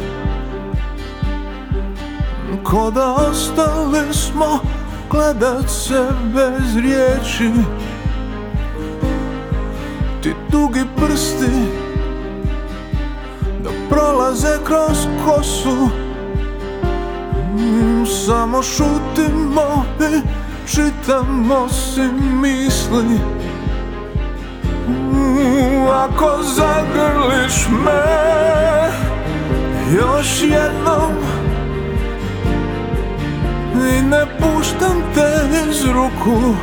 Ko 2.64 2.92
da 2.92 3.14
ostali 3.14 4.14
smo 4.14 4.60
gledat 5.10 5.70
se 5.70 6.06
bez 6.34 6.76
riječi. 6.76 7.52
Ti 10.24 10.34
dugi 10.52 10.82
prsti 10.96 11.52
da 13.64 13.70
prolaze 13.90 14.58
kroz 14.66 15.08
kosu. 15.26 15.90
Mm, 17.56 18.06
Samo 18.26 18.64
šutimo 18.64 19.86
i 20.00 20.22
čitamo 20.68 21.70
si 21.70 22.02
misli. 22.42 23.20
Mm, 24.88 25.88
Ako 25.88 26.38
zagrliš 26.44 27.68
me 27.86 28.22
još 29.96 30.42
jednom 30.42 31.41
I 33.76 34.02
ne 34.02 34.26
puštam 34.40 35.04
te 35.16 35.30
iz 35.70 35.86
ruku. 35.86 36.56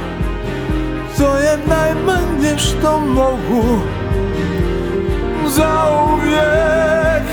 To 1.18 1.36
je 1.36 1.58
najmanje 1.66 2.58
što 2.58 3.00
mogu. 3.00 3.78
Zauvijek 5.46 7.26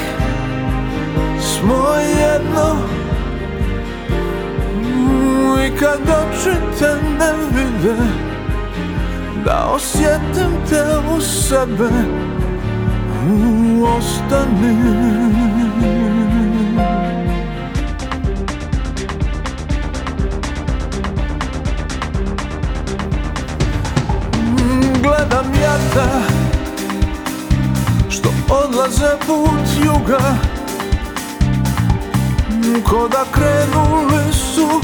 smo 1.40 1.96
jedno. 2.20 2.76
I 5.66 5.78
kad 5.80 6.00
oči 6.02 6.56
te 6.80 6.96
ne 7.20 7.34
vide 7.52 7.96
Da 9.46 9.72
osjetim 9.76 10.52
te 10.70 10.84
u 11.16 11.22
sebe 11.22 11.90
Jata 25.96 26.20
Što 28.10 28.30
odlaze 28.50 29.18
put 29.28 29.86
juga. 29.86 30.20
Ko 32.84 33.08
da 33.08 33.26
krenuli 33.32 34.34
su 34.34 34.82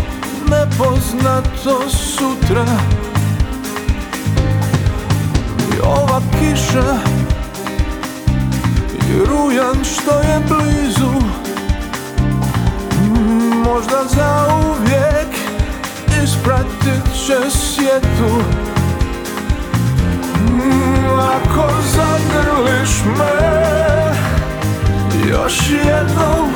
nepoznato 0.49 1.89
sutra. 1.89 2.65
I 5.75 5.79
ova 5.83 6.21
kiša 6.39 6.97
I 8.93 9.25
rujan 9.25 9.83
što 9.83 10.19
je 10.19 10.39
blizu. 10.47 11.11
Možda 13.65 14.03
zauvijek 14.07 15.27
ispratit 16.23 17.25
će 17.25 17.49
svijetu. 17.49 18.35
Mm, 18.37 18.70
Ako 21.19 21.67
zagrliš 21.95 23.03
me 23.17 23.61
još 25.29 25.69
jednom. 25.69 26.49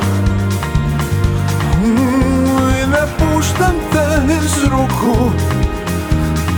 Mm, 1.82 2.58
I 2.82 2.86
ne 2.86 3.06
puštam 3.18 3.74
te 3.92 4.34
iz 4.34 4.64
ruku 4.64 5.30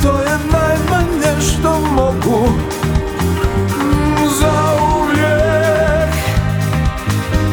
To 0.03 0.09
je 0.21 0.39
najmanje 0.53 1.41
što 1.41 1.81
mogu. 1.81 2.49
Mm, 3.79 4.27
Zauvijek 4.41 6.15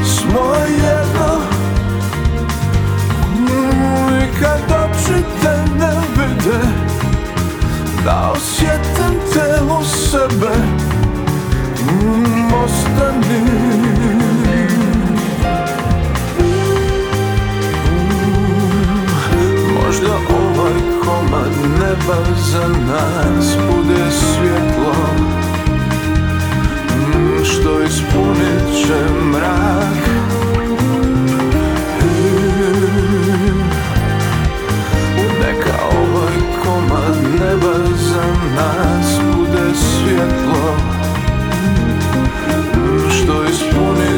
smo 0.05 0.55
jedno. 0.69 1.39
Mm, 3.39 4.19
I 4.23 4.39
kad 4.41 4.61
oči 4.71 5.23
te 5.41 5.57
ne 5.79 5.93
vide 6.17 6.84
Da 8.05 8.33
osjetim 8.35 9.19
te 9.33 9.63
u 9.79 9.83
sebe. 9.83 10.55
Mm, 11.91 12.53
Ostani. 12.65 13.41
Možda 19.73 20.13
ovaj 20.29 20.73
komad 21.05 21.51
ne 21.79 21.85
neba 21.85 22.35
za 22.51 22.67
nas 22.67 23.57
bude 23.69 24.11
svjetlo. 24.11 24.95
Mm, 26.97 27.43
Što 27.45 27.81
ispunit 27.81 28.85
će 28.87 29.13
mrak. 29.23 30.05
Mm, 32.01 32.45
Neka 35.41 35.77
ovaj 35.83 36.35
komad 36.63 37.17
neba 37.39 37.94
nas 38.55 39.19
bude 39.35 39.73
svjetlo 39.75 40.77
Što 43.09 43.43
ispunit 43.43 44.14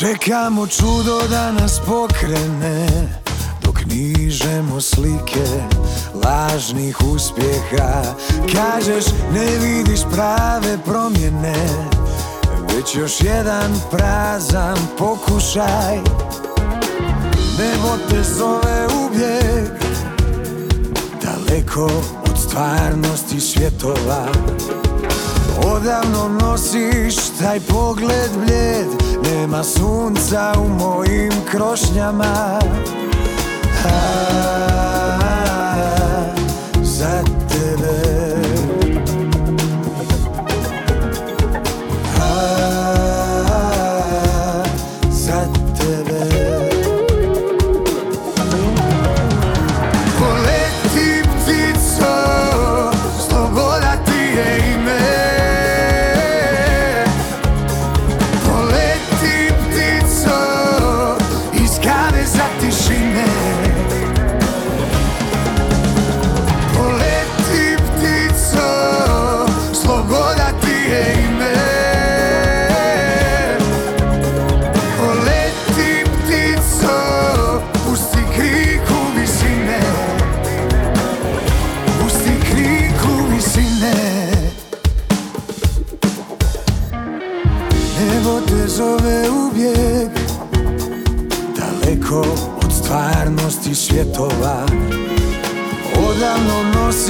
Čekamo 0.00 0.66
čudo 0.66 1.20
da 1.30 1.52
nas 1.52 1.80
pokrene 1.86 2.86
Dok 3.62 3.84
nižemo 3.86 4.80
slike 4.80 5.46
lažnih 6.24 6.96
uspjeha. 7.14 8.02
Kažeš 8.52 9.04
ne 9.32 9.46
vidiš 9.60 10.00
prave 10.12 10.78
promjene 10.84 11.68
Već 12.68 12.94
još 12.96 13.20
jedan 13.20 13.72
prazan 13.90 14.78
pokušaj. 14.98 15.96
Nebo 17.58 17.96
te 18.10 18.22
zove 18.22 18.86
uvijek 19.04 19.72
Daleko 21.22 21.90
od 22.30 22.38
stvarnosti 22.38 23.40
svjetova 23.40 24.26
Odavno 25.64 26.28
nosiš 26.40 27.16
taj 27.40 27.60
pogled 27.60 28.30
bljed 28.44 28.86
Nema 29.24 29.64
sunca 29.64 30.52
u 30.58 30.68
mojim 30.68 31.32
krošnjama. 31.50 32.60
A, 33.84 34.20
Za 36.82 37.39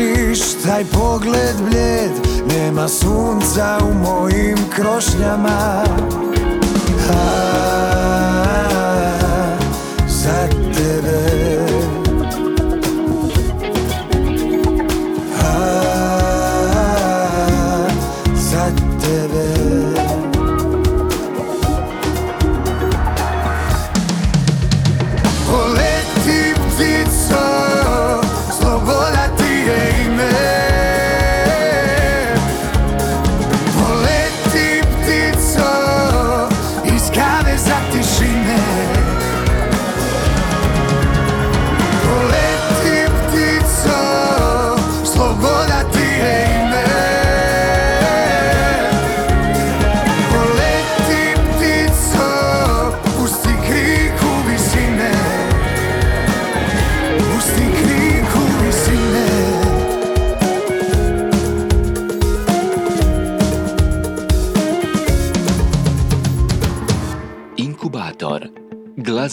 nosiš 0.01 0.41
taj 0.65 0.85
pogled 0.85 1.57
bljed 1.71 2.11
Nema 2.49 2.89
sunca 2.89 3.79
u 3.91 3.95
mojim 3.95 4.59
krošnjama 4.75 5.85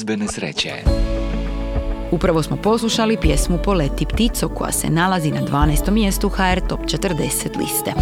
glazbene 0.08 0.28
sreće. 0.28 0.72
Upravo 2.12 2.44
smo 2.44 2.58
poslušali 2.58 3.18
pjesmu 3.22 3.58
Poleti 3.64 4.06
ptico 4.06 4.50
koja 4.50 4.72
se 4.72 4.90
nalazi 4.90 5.32
na 5.32 5.42
12. 5.42 5.92
mjestu 5.92 6.30
HR 6.30 6.68
Top 6.68 6.80
40 6.80 7.58
liste. 7.60 7.94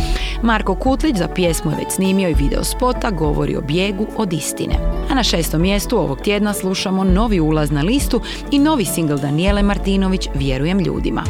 Marko 0.44 0.76
Kutlić 0.76 1.18
za 1.18 1.28
pjesmu 1.28 1.72
je 1.72 1.78
već 1.78 1.88
snimio 1.90 2.30
i 2.30 2.34
video 2.34 2.64
spota 2.64 3.12
govori 3.12 3.58
o 3.58 3.62
bijegu 3.62 4.08
od 4.18 4.34
istine. 4.34 4.76
A 5.10 5.16
na 5.16 5.24
šestom 5.24 5.62
mjestu 5.62 5.98
ovog 5.98 6.22
tjedna 6.22 6.54
slušamo 6.54 7.04
novi 7.04 7.40
ulaz 7.40 7.72
na 7.72 7.82
listu 7.82 8.22
i 8.52 8.60
novi 8.60 8.86
singl 8.86 9.16
Danijele 9.16 9.64
Martinović 9.64 10.30
Vjerujem 10.36 10.80
ljudima. 10.80 11.24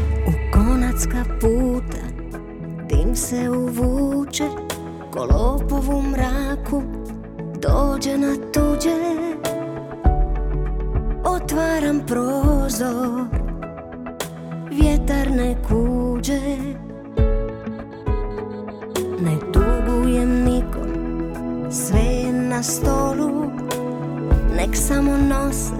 konacka 0.54 1.26
puta 1.42 2.06
Dim 2.90 3.16
se 3.16 3.50
uvuče 3.50 4.48
Ko 5.12 5.26
lopov 5.26 5.98
u 5.98 6.02
mraku 6.02 6.84
Dođe 7.62 8.18
na 8.18 8.36
tuđe 8.54 9.25
Otvaram 11.36 12.02
prozor. 12.08 13.26
Vjetar 14.72 15.32
ne 15.32 15.56
kuđe. 15.68 16.40
Ne 19.20 19.38
dugujem 19.54 20.44
nikom 20.44 20.92
Sve 21.72 22.00
je 22.00 22.34
na 22.34 22.64
stolu. 22.64 23.52
Nek 24.58 24.76
samo 24.76 25.18
nose 25.18 25.74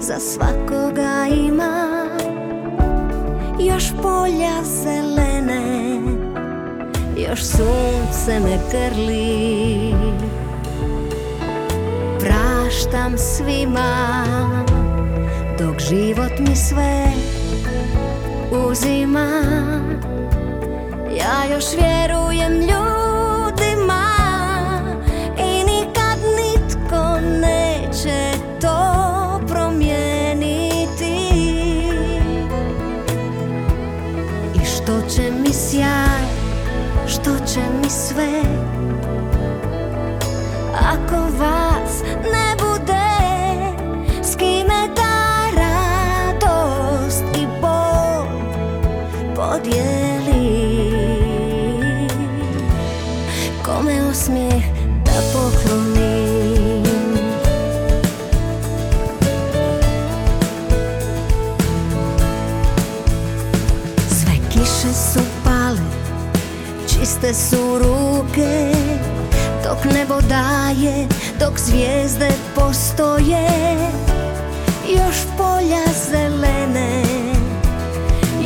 Za 0.00 0.18
svakoga 0.18 1.26
ima. 1.48 2.04
Još 3.60 3.84
polja 4.02 4.62
zelene 4.64 6.00
Još 7.16 7.42
sunce 7.44 8.40
me 8.40 8.58
grli. 8.70 9.94
Praštam 12.20 13.18
svima 13.18 14.34
Dok 15.58 15.80
život 15.80 16.32
mi 16.38 16.56
sve 16.56 17.04
uzima. 18.70 19.28
Ja 21.18 21.54
još 21.54 21.64
vjerujem 21.76 22.52
ljudima 22.52 22.87
su 67.50 67.78
ruke 67.78 68.72
Dok 69.64 69.84
nebo 69.92 70.20
daje, 70.20 71.08
dok 71.40 71.58
zvijezde 71.58 72.28
postoje. 72.54 73.48
Još 74.88 75.16
polja 75.36 75.84
zelene, 76.10 77.02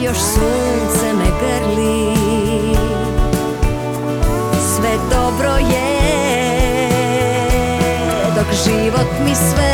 još 0.02 0.16
sunce 0.18 1.12
me 1.18 1.24
grli. 1.40 2.16
Sve 4.76 4.90
dobro 5.10 5.56
je, 5.56 5.98
dok 8.36 8.46
život 8.64 9.08
mi 9.24 9.34
sve 9.34 9.71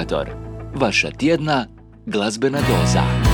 Inkubator. 0.00 0.28
Vaša 0.74 1.10
tjedna 1.10 1.66
glazbena 2.06 2.58
doza. 2.58 3.29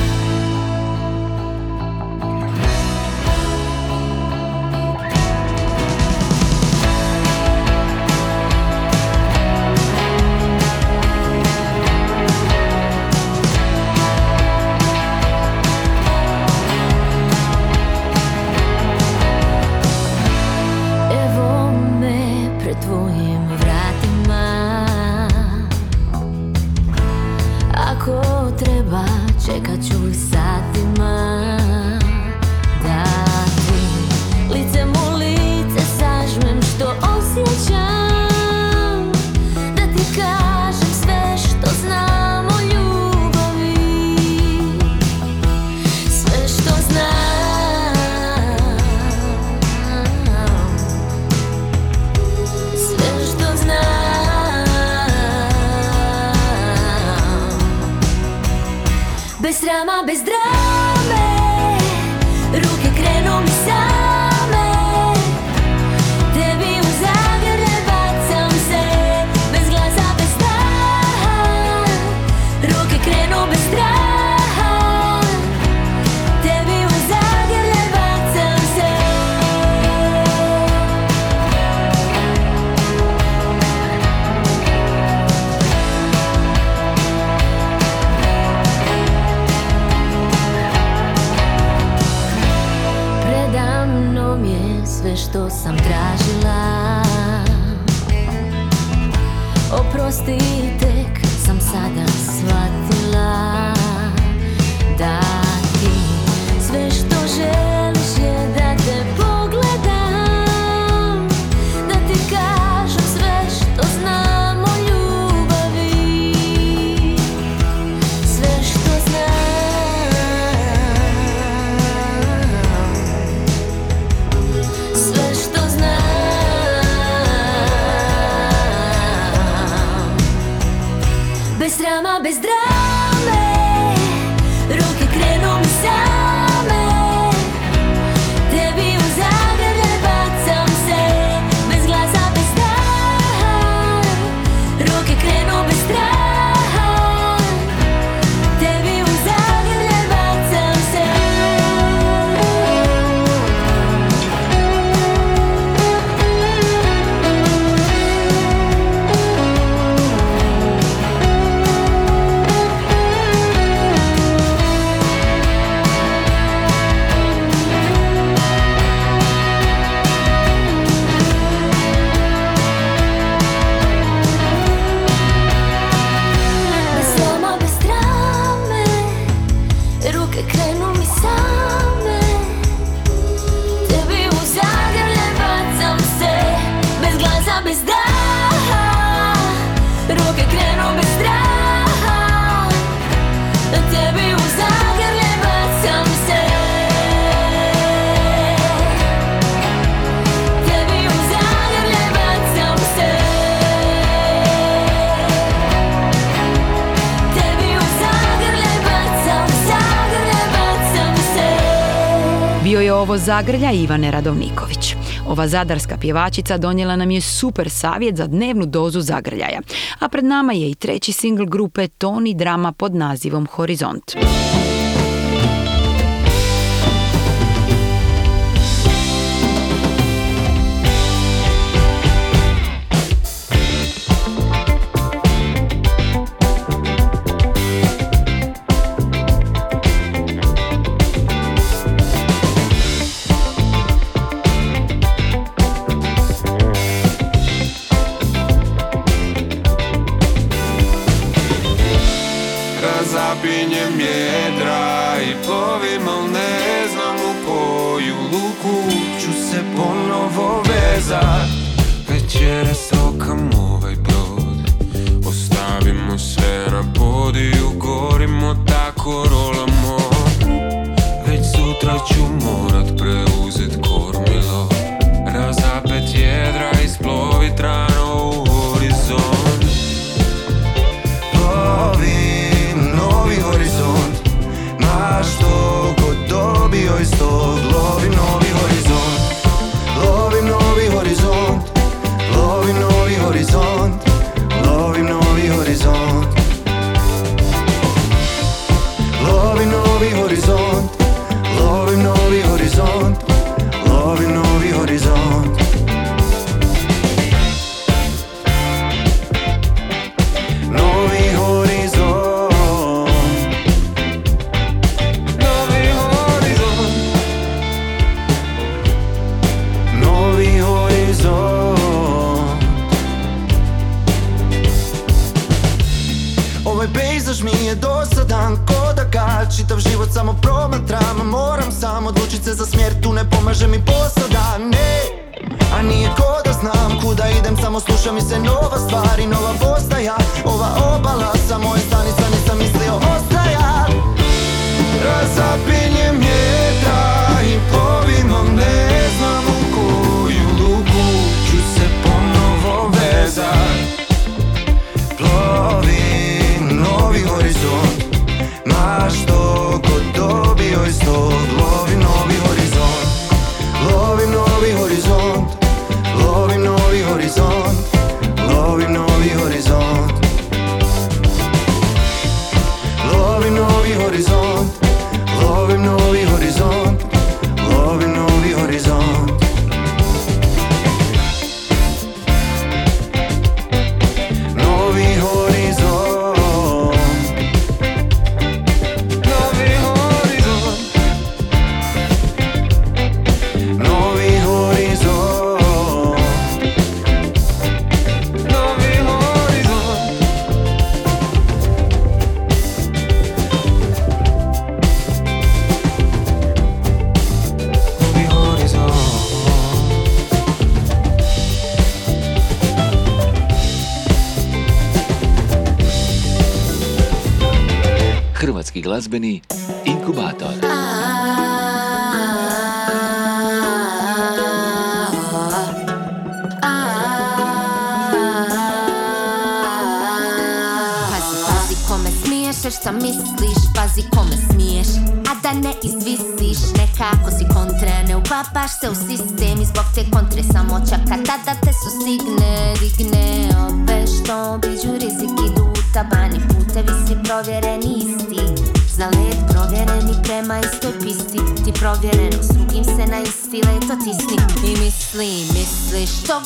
zagrlja 213.26 213.72
Ivane 213.72 214.10
Radovniković. 214.10 214.94
Ova 215.26 215.48
zadarska 215.48 215.96
pjevačica 215.96 216.58
donijela 216.58 216.96
nam 216.96 217.10
je 217.10 217.20
super 217.20 217.70
savjet 217.70 218.16
za 218.16 218.26
dnevnu 218.26 218.66
dozu 218.66 219.00
zagrljaja. 219.00 219.60
A 219.98 220.08
pred 220.08 220.24
nama 220.24 220.52
je 220.52 220.70
i 220.70 220.74
treći 220.74 221.12
singl 221.12 221.44
grupe 221.44 221.88
Toni 221.88 222.34
Drama 222.34 222.72
pod 222.72 222.94
nazivom 222.94 223.46
Horizont. 223.46 224.16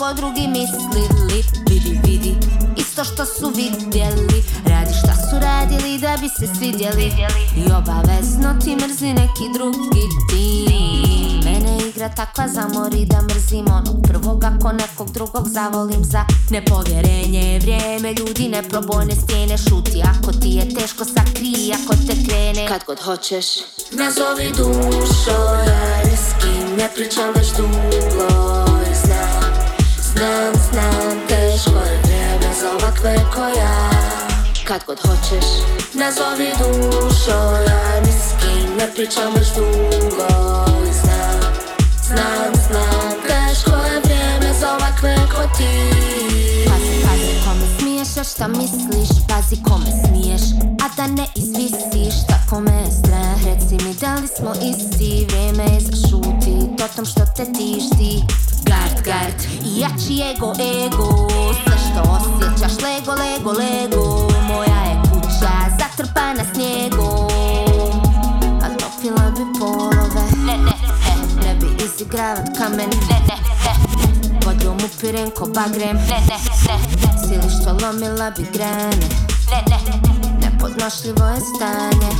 God 0.00 0.16
drugi 0.16 0.48
mislili 0.48 1.08
Vidi, 1.68 2.00
vidi, 2.04 2.34
isto 2.76 3.04
što 3.04 3.26
su 3.26 3.52
vidjeli. 3.56 4.44
Radi 4.66 4.92
šta 5.02 5.14
su 5.14 5.38
radili 5.40 5.98
da 5.98 6.16
bi 6.20 6.28
se 6.28 6.54
svidjeli. 6.54 7.12
I 7.56 7.72
obavezno 7.72 8.54
ti 8.64 8.76
mrzi 8.76 9.12
neki 9.12 9.44
drugi 9.54 10.04
tim 10.30 11.40
Mene 11.44 11.78
igra 11.88 12.08
takva 12.08 12.48
zamori 12.48 13.04
da 13.04 13.22
mrzim 13.22 13.66
onog 13.66 14.06
prvog. 14.08 14.44
Ako 14.44 14.72
nekog 14.72 15.10
drugog 15.12 15.48
zavolim 15.48 16.04
za 16.04 16.24
nepovjerenje. 16.50 17.58
Vrijeme 17.62 18.14
ljudi 18.14 18.48
ne 18.48 18.62
probojne 18.62 19.14
stijene 19.16 19.58
šuti 19.58 20.02
Ako 20.04 20.32
ti 20.32 20.48
je 20.48 20.74
teško 20.74 21.04
sakri, 21.04 21.72
ako 21.74 21.94
te 22.06 22.14
krene. 22.26 22.68
Kad 22.68 22.84
god 22.86 23.00
hoćeš. 23.00 23.46
Nazovi 23.92 24.48
dušo, 24.56 25.56
ni 26.04 26.16
s 26.16 26.42
kim 26.42 26.76
ne 26.76 26.88
pričam 26.94 27.32
već 27.34 27.48
dugo 27.56 28.59
znam, 30.20 30.54
znam, 30.70 31.20
teško 31.28 31.78
je 31.78 31.98
vrijeme 32.02 32.54
za 32.60 32.70
ovakve 32.72 33.16
ko 33.34 33.40
ja 33.40 33.90
Kad 34.64 34.84
god 34.86 34.98
hoćeš 35.00 35.46
Nazovi 35.94 36.50
dušo, 36.58 37.38
ja 37.68 38.00
ni 38.00 38.12
s 38.12 38.40
kim 38.40 38.76
ne 38.76 38.94
pričam 38.94 39.34
već 39.34 39.48
dugo. 39.56 40.28
I 40.88 40.92
Znam, 40.92 41.40
znam, 42.06 42.54
znam, 42.68 43.10
teško 43.26 43.70
je 43.70 44.00
vrijeme 44.04 44.54
za 44.60 44.72
ovakve 44.74 45.16
ko 45.16 45.42
ti. 45.58 45.72
Pazi, 46.68 47.06
pazi 47.06 47.32
kome 47.44 47.79
jer 48.16 48.26
šta 48.26 48.48
misliš? 48.48 49.08
Pazi 49.28 49.62
kome 49.62 49.90
smiješ, 50.04 50.42
a 50.84 50.86
da 50.96 51.06
ne 51.06 51.26
izvisiš. 51.34 52.14
Tako 52.28 52.60
me 52.60 52.90
strah, 52.90 53.44
reci 53.44 53.84
mi 53.84 53.94
da 53.94 54.14
li 54.14 54.28
smo 54.36 54.52
isti? 54.52 55.26
Vrijeme 55.28 55.64
je 55.64 55.80
za 55.80 56.08
šutit 56.08 56.80
o 56.84 56.96
tom 56.96 57.04
što 57.04 57.20
te 57.36 57.44
tišti. 57.44 58.22
Gard, 58.66 59.04
gard, 59.04 59.38
jači 59.64 60.22
ego, 60.30 60.52
ego. 60.84 61.28
Sve 61.64 61.76
što 61.86 62.00
osjećaš, 62.16 62.82
lego, 62.82 63.12
lego, 63.12 63.50
lego. 63.50 64.28
Moja 64.48 64.82
je 64.90 65.02
kuća 65.02 65.52
zatrpana 65.78 66.44
snijegom. 66.54 67.30
A 68.62 68.68
topila 68.78 69.30
bi 69.30 69.58
polove. 69.58 70.24
Ne, 70.46 70.56
ne, 70.56 70.74
ne, 71.06 71.46
ne 71.46 71.54
bi 71.54 71.84
izigravat 71.84 72.58
kamen. 72.58 72.90
Ne, 73.10 73.20
ne, 73.28 73.59
Vodom 74.60 74.76
upirem 74.84 75.30
ko 75.30 75.46
bagrem 75.46 75.96
Ne, 75.96 76.20
ne, 76.28 76.36
ne, 76.36 76.36
ne. 76.68 77.18
Sili 77.28 77.48
što 77.60 77.86
lomila 77.86 78.30
bi 78.30 78.44
grane. 78.52 79.08
Ne, 79.50 79.60
ne, 79.70 79.78
nepodnošljivo 80.40 81.24
je 81.26 81.40
stanje. 81.40 82.10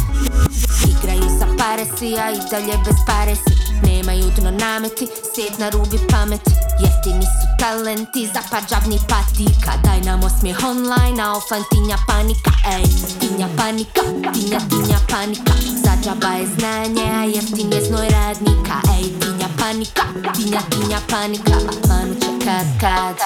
Igraju 0.91 1.39
za 1.39 1.47
pare 1.59 1.85
si, 1.99 2.17
a 2.19 2.31
i 2.31 2.41
dalje 2.51 2.79
bez 2.85 2.97
pare 3.07 3.37
si. 3.37 3.55
Nemaju 3.87 4.25
dno 4.37 4.51
nameti, 4.51 5.09
svijet 5.35 5.59
na 5.59 5.69
rubi 5.69 5.99
pameti. 6.11 6.51
Jeftini 6.81 7.23
su 7.23 7.47
talenti 7.59 8.27
za 8.35 8.41
par 8.51 8.63
džavni 8.69 8.99
patika. 9.09 9.73
Daj 9.85 10.01
nam 10.01 10.25
osmijeh 10.25 10.59
online, 10.65 11.23
a 11.23 11.33
offline 11.37 11.65
tinja 11.71 11.97
panika. 12.09 12.53
Ej, 12.77 12.85
tinja 13.21 13.49
panika, 13.57 14.03
tinja, 14.33 14.61
tinja 14.71 14.99
panika. 15.11 15.53
Za 15.85 15.93
džaba 16.03 16.33
je 16.35 16.47
znanje, 16.59 17.05
a 17.21 17.25
jeftin 17.25 17.73
je 17.73 17.85
znoj 17.85 18.09
radnika. 18.09 18.77
Ej, 18.99 19.30
panika, 19.61 20.05
tinja, 20.35 20.61
tinja 20.71 21.01
panika. 21.11 21.53
A 21.53 21.89
panu 21.89 22.15
će 22.15 22.31
kad, 22.45 22.67
kad. 22.81 23.17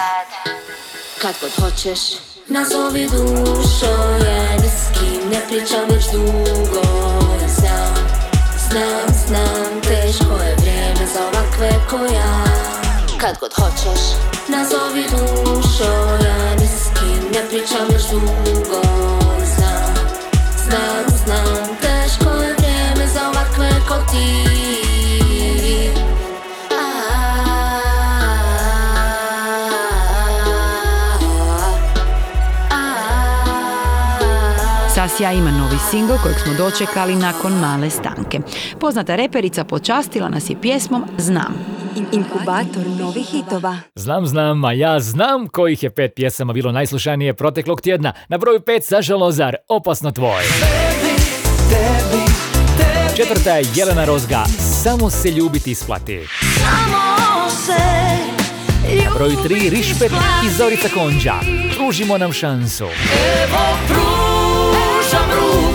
Kad 1.23 1.35
god 1.41 1.53
hoćeš 1.61 2.01
Nazovi 2.49 3.09
dušo, 3.09 3.93
ja 4.27 4.57
ni 4.63 4.69
s 4.69 4.99
kim 4.99 5.31
ne 5.31 5.41
pričam 5.49 5.85
već 5.91 6.05
dugo 6.13 6.83
Znam, 7.59 7.95
znam, 8.69 9.09
znam, 9.27 9.81
teško 9.83 10.35
je 10.35 10.57
vrijeme 10.57 11.07
za 11.15 11.21
ovakve 11.23 11.71
ko 11.91 11.97
ja. 11.97 12.45
Kad 13.21 13.37
god 13.41 13.53
hoćeš 13.55 14.01
Nazovi 14.49 15.05
dušo, 15.11 15.93
ja 16.25 16.55
ni 16.55 16.67
s 16.67 16.99
kim 16.99 17.31
ne 17.33 17.49
pričam 17.49 17.87
već 17.89 18.05
dugo 18.11 18.83
Znam, 19.57 19.95
znam, 20.65 21.05
znam, 21.25 21.77
teško 21.81 22.31
je 22.31 22.55
vrijeme 22.55 23.07
za 23.15 23.29
ovakve 23.29 23.71
ko 23.89 23.95
Sasja 35.15 35.33
ima 35.33 35.51
novi 35.51 35.77
singl 35.91 36.13
kojeg 36.23 36.37
smo 36.39 36.55
dočekali 36.55 37.17
nakon 37.17 37.53
male 37.53 37.91
stanke. 37.91 38.41
Poznata 38.81 39.17
reperica 39.17 39.65
počastila 39.65 40.29
nas 40.29 40.51
je 40.51 40.57
pjesmom 40.61 41.05
Znam. 41.19 41.55
Inkubator 42.13 42.87
novih 43.01 43.27
hitova. 43.27 43.77
Znam, 43.95 44.27
znam, 44.27 44.65
a 44.65 44.73
ja 44.73 45.01
znam 45.01 45.49
kojih 45.49 45.83
je 45.83 45.91
pet 45.91 46.13
pjesama 46.17 46.53
bilo 46.53 46.73
najslušanije 46.73 47.35
proteklog 47.35 47.81
tjedna. 47.81 48.13
Na 48.29 48.39
broju 48.39 48.61
pet 48.61 48.85
Saša 48.85 49.17
Lozar, 49.17 49.57
Opasno 49.69 50.11
tvoj. 50.11 50.43
Četvrta 53.17 53.51
je 53.51 53.67
Jelena 53.75 54.05
Rozga, 54.05 54.45
Samo 54.83 55.11
se 55.11 55.31
ljubiti 55.31 55.71
isplati. 55.71 56.27
Na 59.05 59.11
broju 59.15 59.37
tri 59.43 59.71
Rišpet 59.71 60.13
i 60.47 60.51
Zorica 60.51 60.89
Konđa, 60.95 61.35
Pružimo 61.77 62.19
nam 62.19 62.33
šansu. 62.33 62.87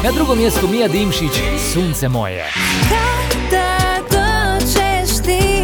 Na 0.03 0.11
drugom 0.11 0.37
mjestu 0.37 0.67
Mija 0.67 0.87
Dimšić, 0.87 1.31
Sunce 1.73 2.09
moje. 2.09 2.45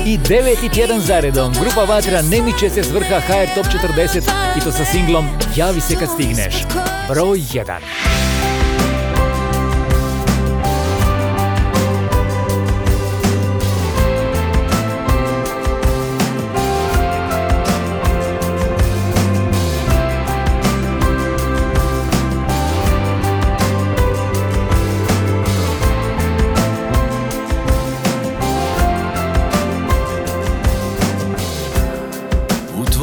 I 0.05 0.17
deveti 0.17 0.69
tjedan 0.69 0.99
zaredom, 0.99 1.53
grupa 1.53 1.83
Vatra 1.93 2.21
ne 2.21 2.41
miče 2.41 2.69
se 2.69 2.83
s 2.83 2.91
vrha 2.91 3.19
HR 3.19 3.55
Top 3.55 3.65
40 3.65 4.21
i 4.57 4.59
to 4.59 4.71
sa 4.71 4.85
singlom 4.85 5.27
Javi 5.55 5.81
se 5.81 5.95
kad 5.95 6.09
stigneš. 6.09 6.55
Broj 7.09 7.39
1. 7.39 8.24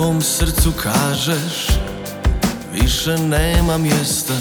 U 0.03 0.05
tvom 0.05 0.23
srcu 0.23 0.73
kažeš 0.83 1.69
Više 2.73 3.19
nema 3.19 3.79
mjesta. 3.79 4.35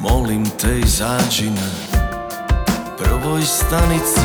Molim 0.00 0.44
te 0.60 0.78
izađi 0.78 1.50
na 1.50 1.96
Prvoj 2.98 3.42
stanici. 3.42 4.20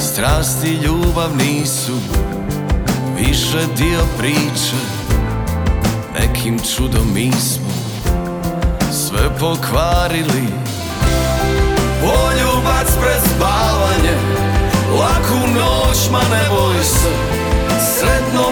Strasti 0.00 0.68
i 0.68 0.84
ljubav 0.84 1.36
nisu 1.36 1.92
Više 3.16 3.66
dio 3.76 4.00
priče. 4.18 4.76
Nekim 6.20 6.58
čudom 6.58 7.14
mi 7.14 7.32
smo 7.32 7.72
Sve 8.92 9.38
pokvarili. 9.38 10.48
Poljubac 12.00 12.96
pred 13.00 13.22
spavanje 13.36 14.16
Laku 14.98 15.48
noć, 15.48 16.10
ma 16.10 16.20
ne 16.20 16.48
boj 16.50 16.84
se. 16.84 17.42
Sretno 17.98 18.51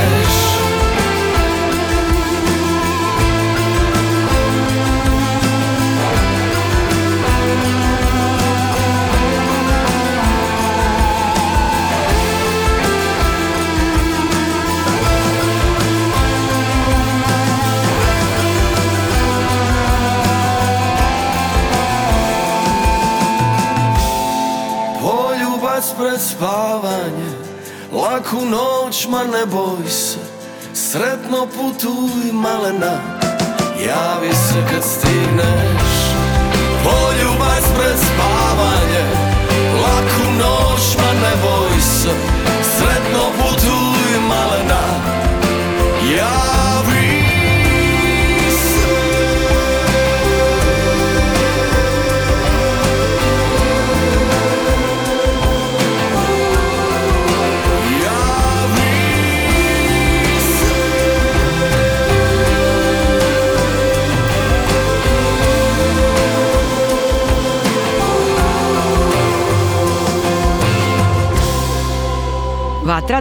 Sretno 31.31 31.47
putuj 31.47 32.31
malena 32.33 33.10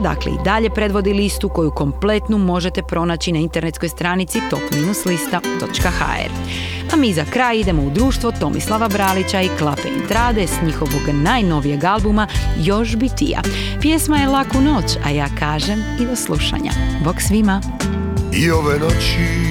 Dakle, 0.03 0.33
i 0.33 0.45
dalje 0.45 0.71
predvodi 0.71 1.13
listu 1.13 1.49
koju 1.49 1.71
kompletnu 1.71 2.39
možete 2.39 2.83
pronaći 2.83 3.33
na 3.33 3.39
internetskoj 3.39 3.89
stranici 3.89 4.41
top-lista.hr. 4.51 6.31
A 6.93 6.97
mi 6.97 7.13
za 7.13 7.25
kraj 7.25 7.59
idemo 7.59 7.83
u 7.83 7.91
društvo 7.91 8.33
Tomislava 8.41 8.89
Bralića 8.89 9.41
i 9.41 9.49
Klape 9.59 9.89
Intrade 10.03 10.47
s 10.47 10.63
njihovog 10.67 11.03
najnovijeg 11.23 11.85
albuma 11.85 12.27
Još 12.59 12.97
bi 12.97 13.09
tija. 13.09 13.41
Pjesma 13.81 14.17
je 14.17 14.29
Laku 14.29 14.61
noć, 14.61 14.97
a 15.05 15.11
ja 15.11 15.27
kažem 15.39 15.83
i 16.01 16.07
do 16.07 16.17
slušanja. 16.17 16.73
Bog 17.05 17.15
svima! 17.29 17.61
I 18.33 18.51
ove 18.51 18.79
noći 18.79 19.51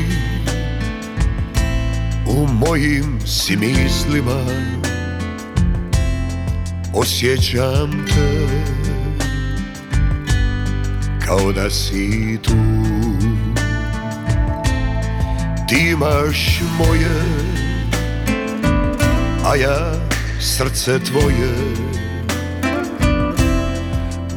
u 2.28 2.48
mojim 2.48 3.20
si 3.26 3.58
mislima 3.58 4.46
Osjećam 6.94 8.06
te 8.08 8.79
kao 11.30 11.52
da 11.52 11.70
si 11.70 12.38
tu. 12.44 12.56
Ti 15.68 15.90
imaš 15.90 16.62
moje, 16.78 17.22
a 19.46 19.56
ja 19.56 19.92
srce 20.40 21.00
tvoje. 21.00 21.54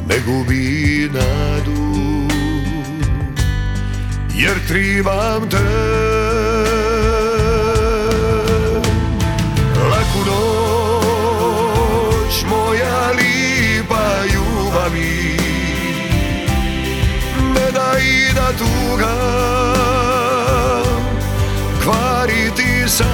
Ne 0.09 0.15
gubi 0.25 1.09
nadu 1.13 2.27
jer 4.35 4.67
tribam 4.67 5.49
te. 5.49 5.57
Laku 9.89 10.19
moja 12.49 13.11
lipa 13.11 14.25
ljubavi 14.33 15.42
da 18.35 18.51
tuga 18.57 19.15
kvari 21.83 22.51
ti 22.55 22.89
sam. 22.89 23.07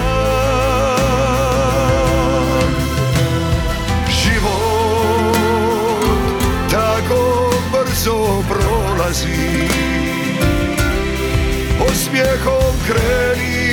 Život 4.23 5.35
tako 6.71 7.53
brzo 7.71 8.43
prolazi 8.49 9.67
osmijehom 11.91 12.73
kreni 12.87 13.68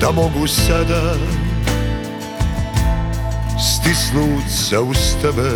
Da 0.00 0.10
mogu 0.12 0.46
sada 0.46 1.14
stisnut 3.58 4.48
se 4.48 4.78
uz 4.78 5.14
tebe. 5.22 5.50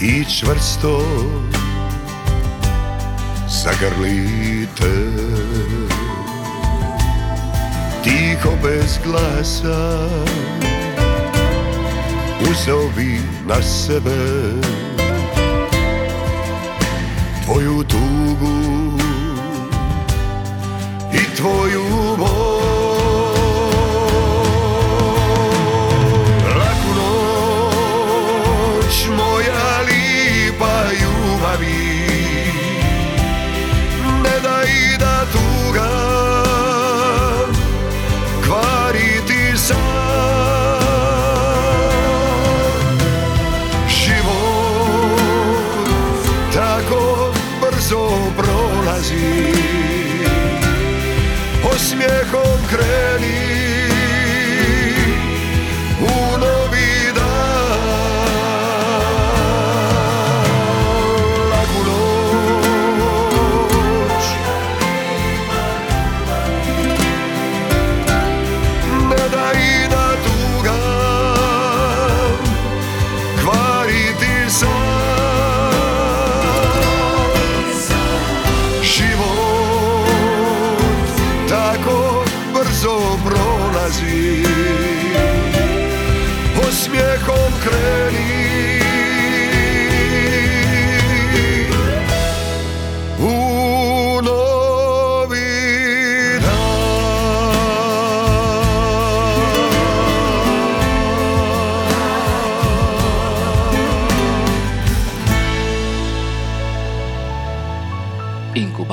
I 0.00 0.24
čvrsto 0.24 1.02
zagrlite. 3.48 4.92
Tiho 8.02 8.56
bez 8.62 8.98
glasa 9.04 10.08
uzeo 12.50 12.88
bi 12.96 13.20
na 13.46 13.62
sebe 13.62 14.18
Tvoju 17.44 17.84
tugu 17.84 18.81
tvoju 21.36 22.16
bol 22.18 22.51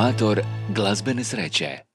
Inkubator 0.10 0.42
glazbene 0.70 1.24
sreće. 1.24 1.89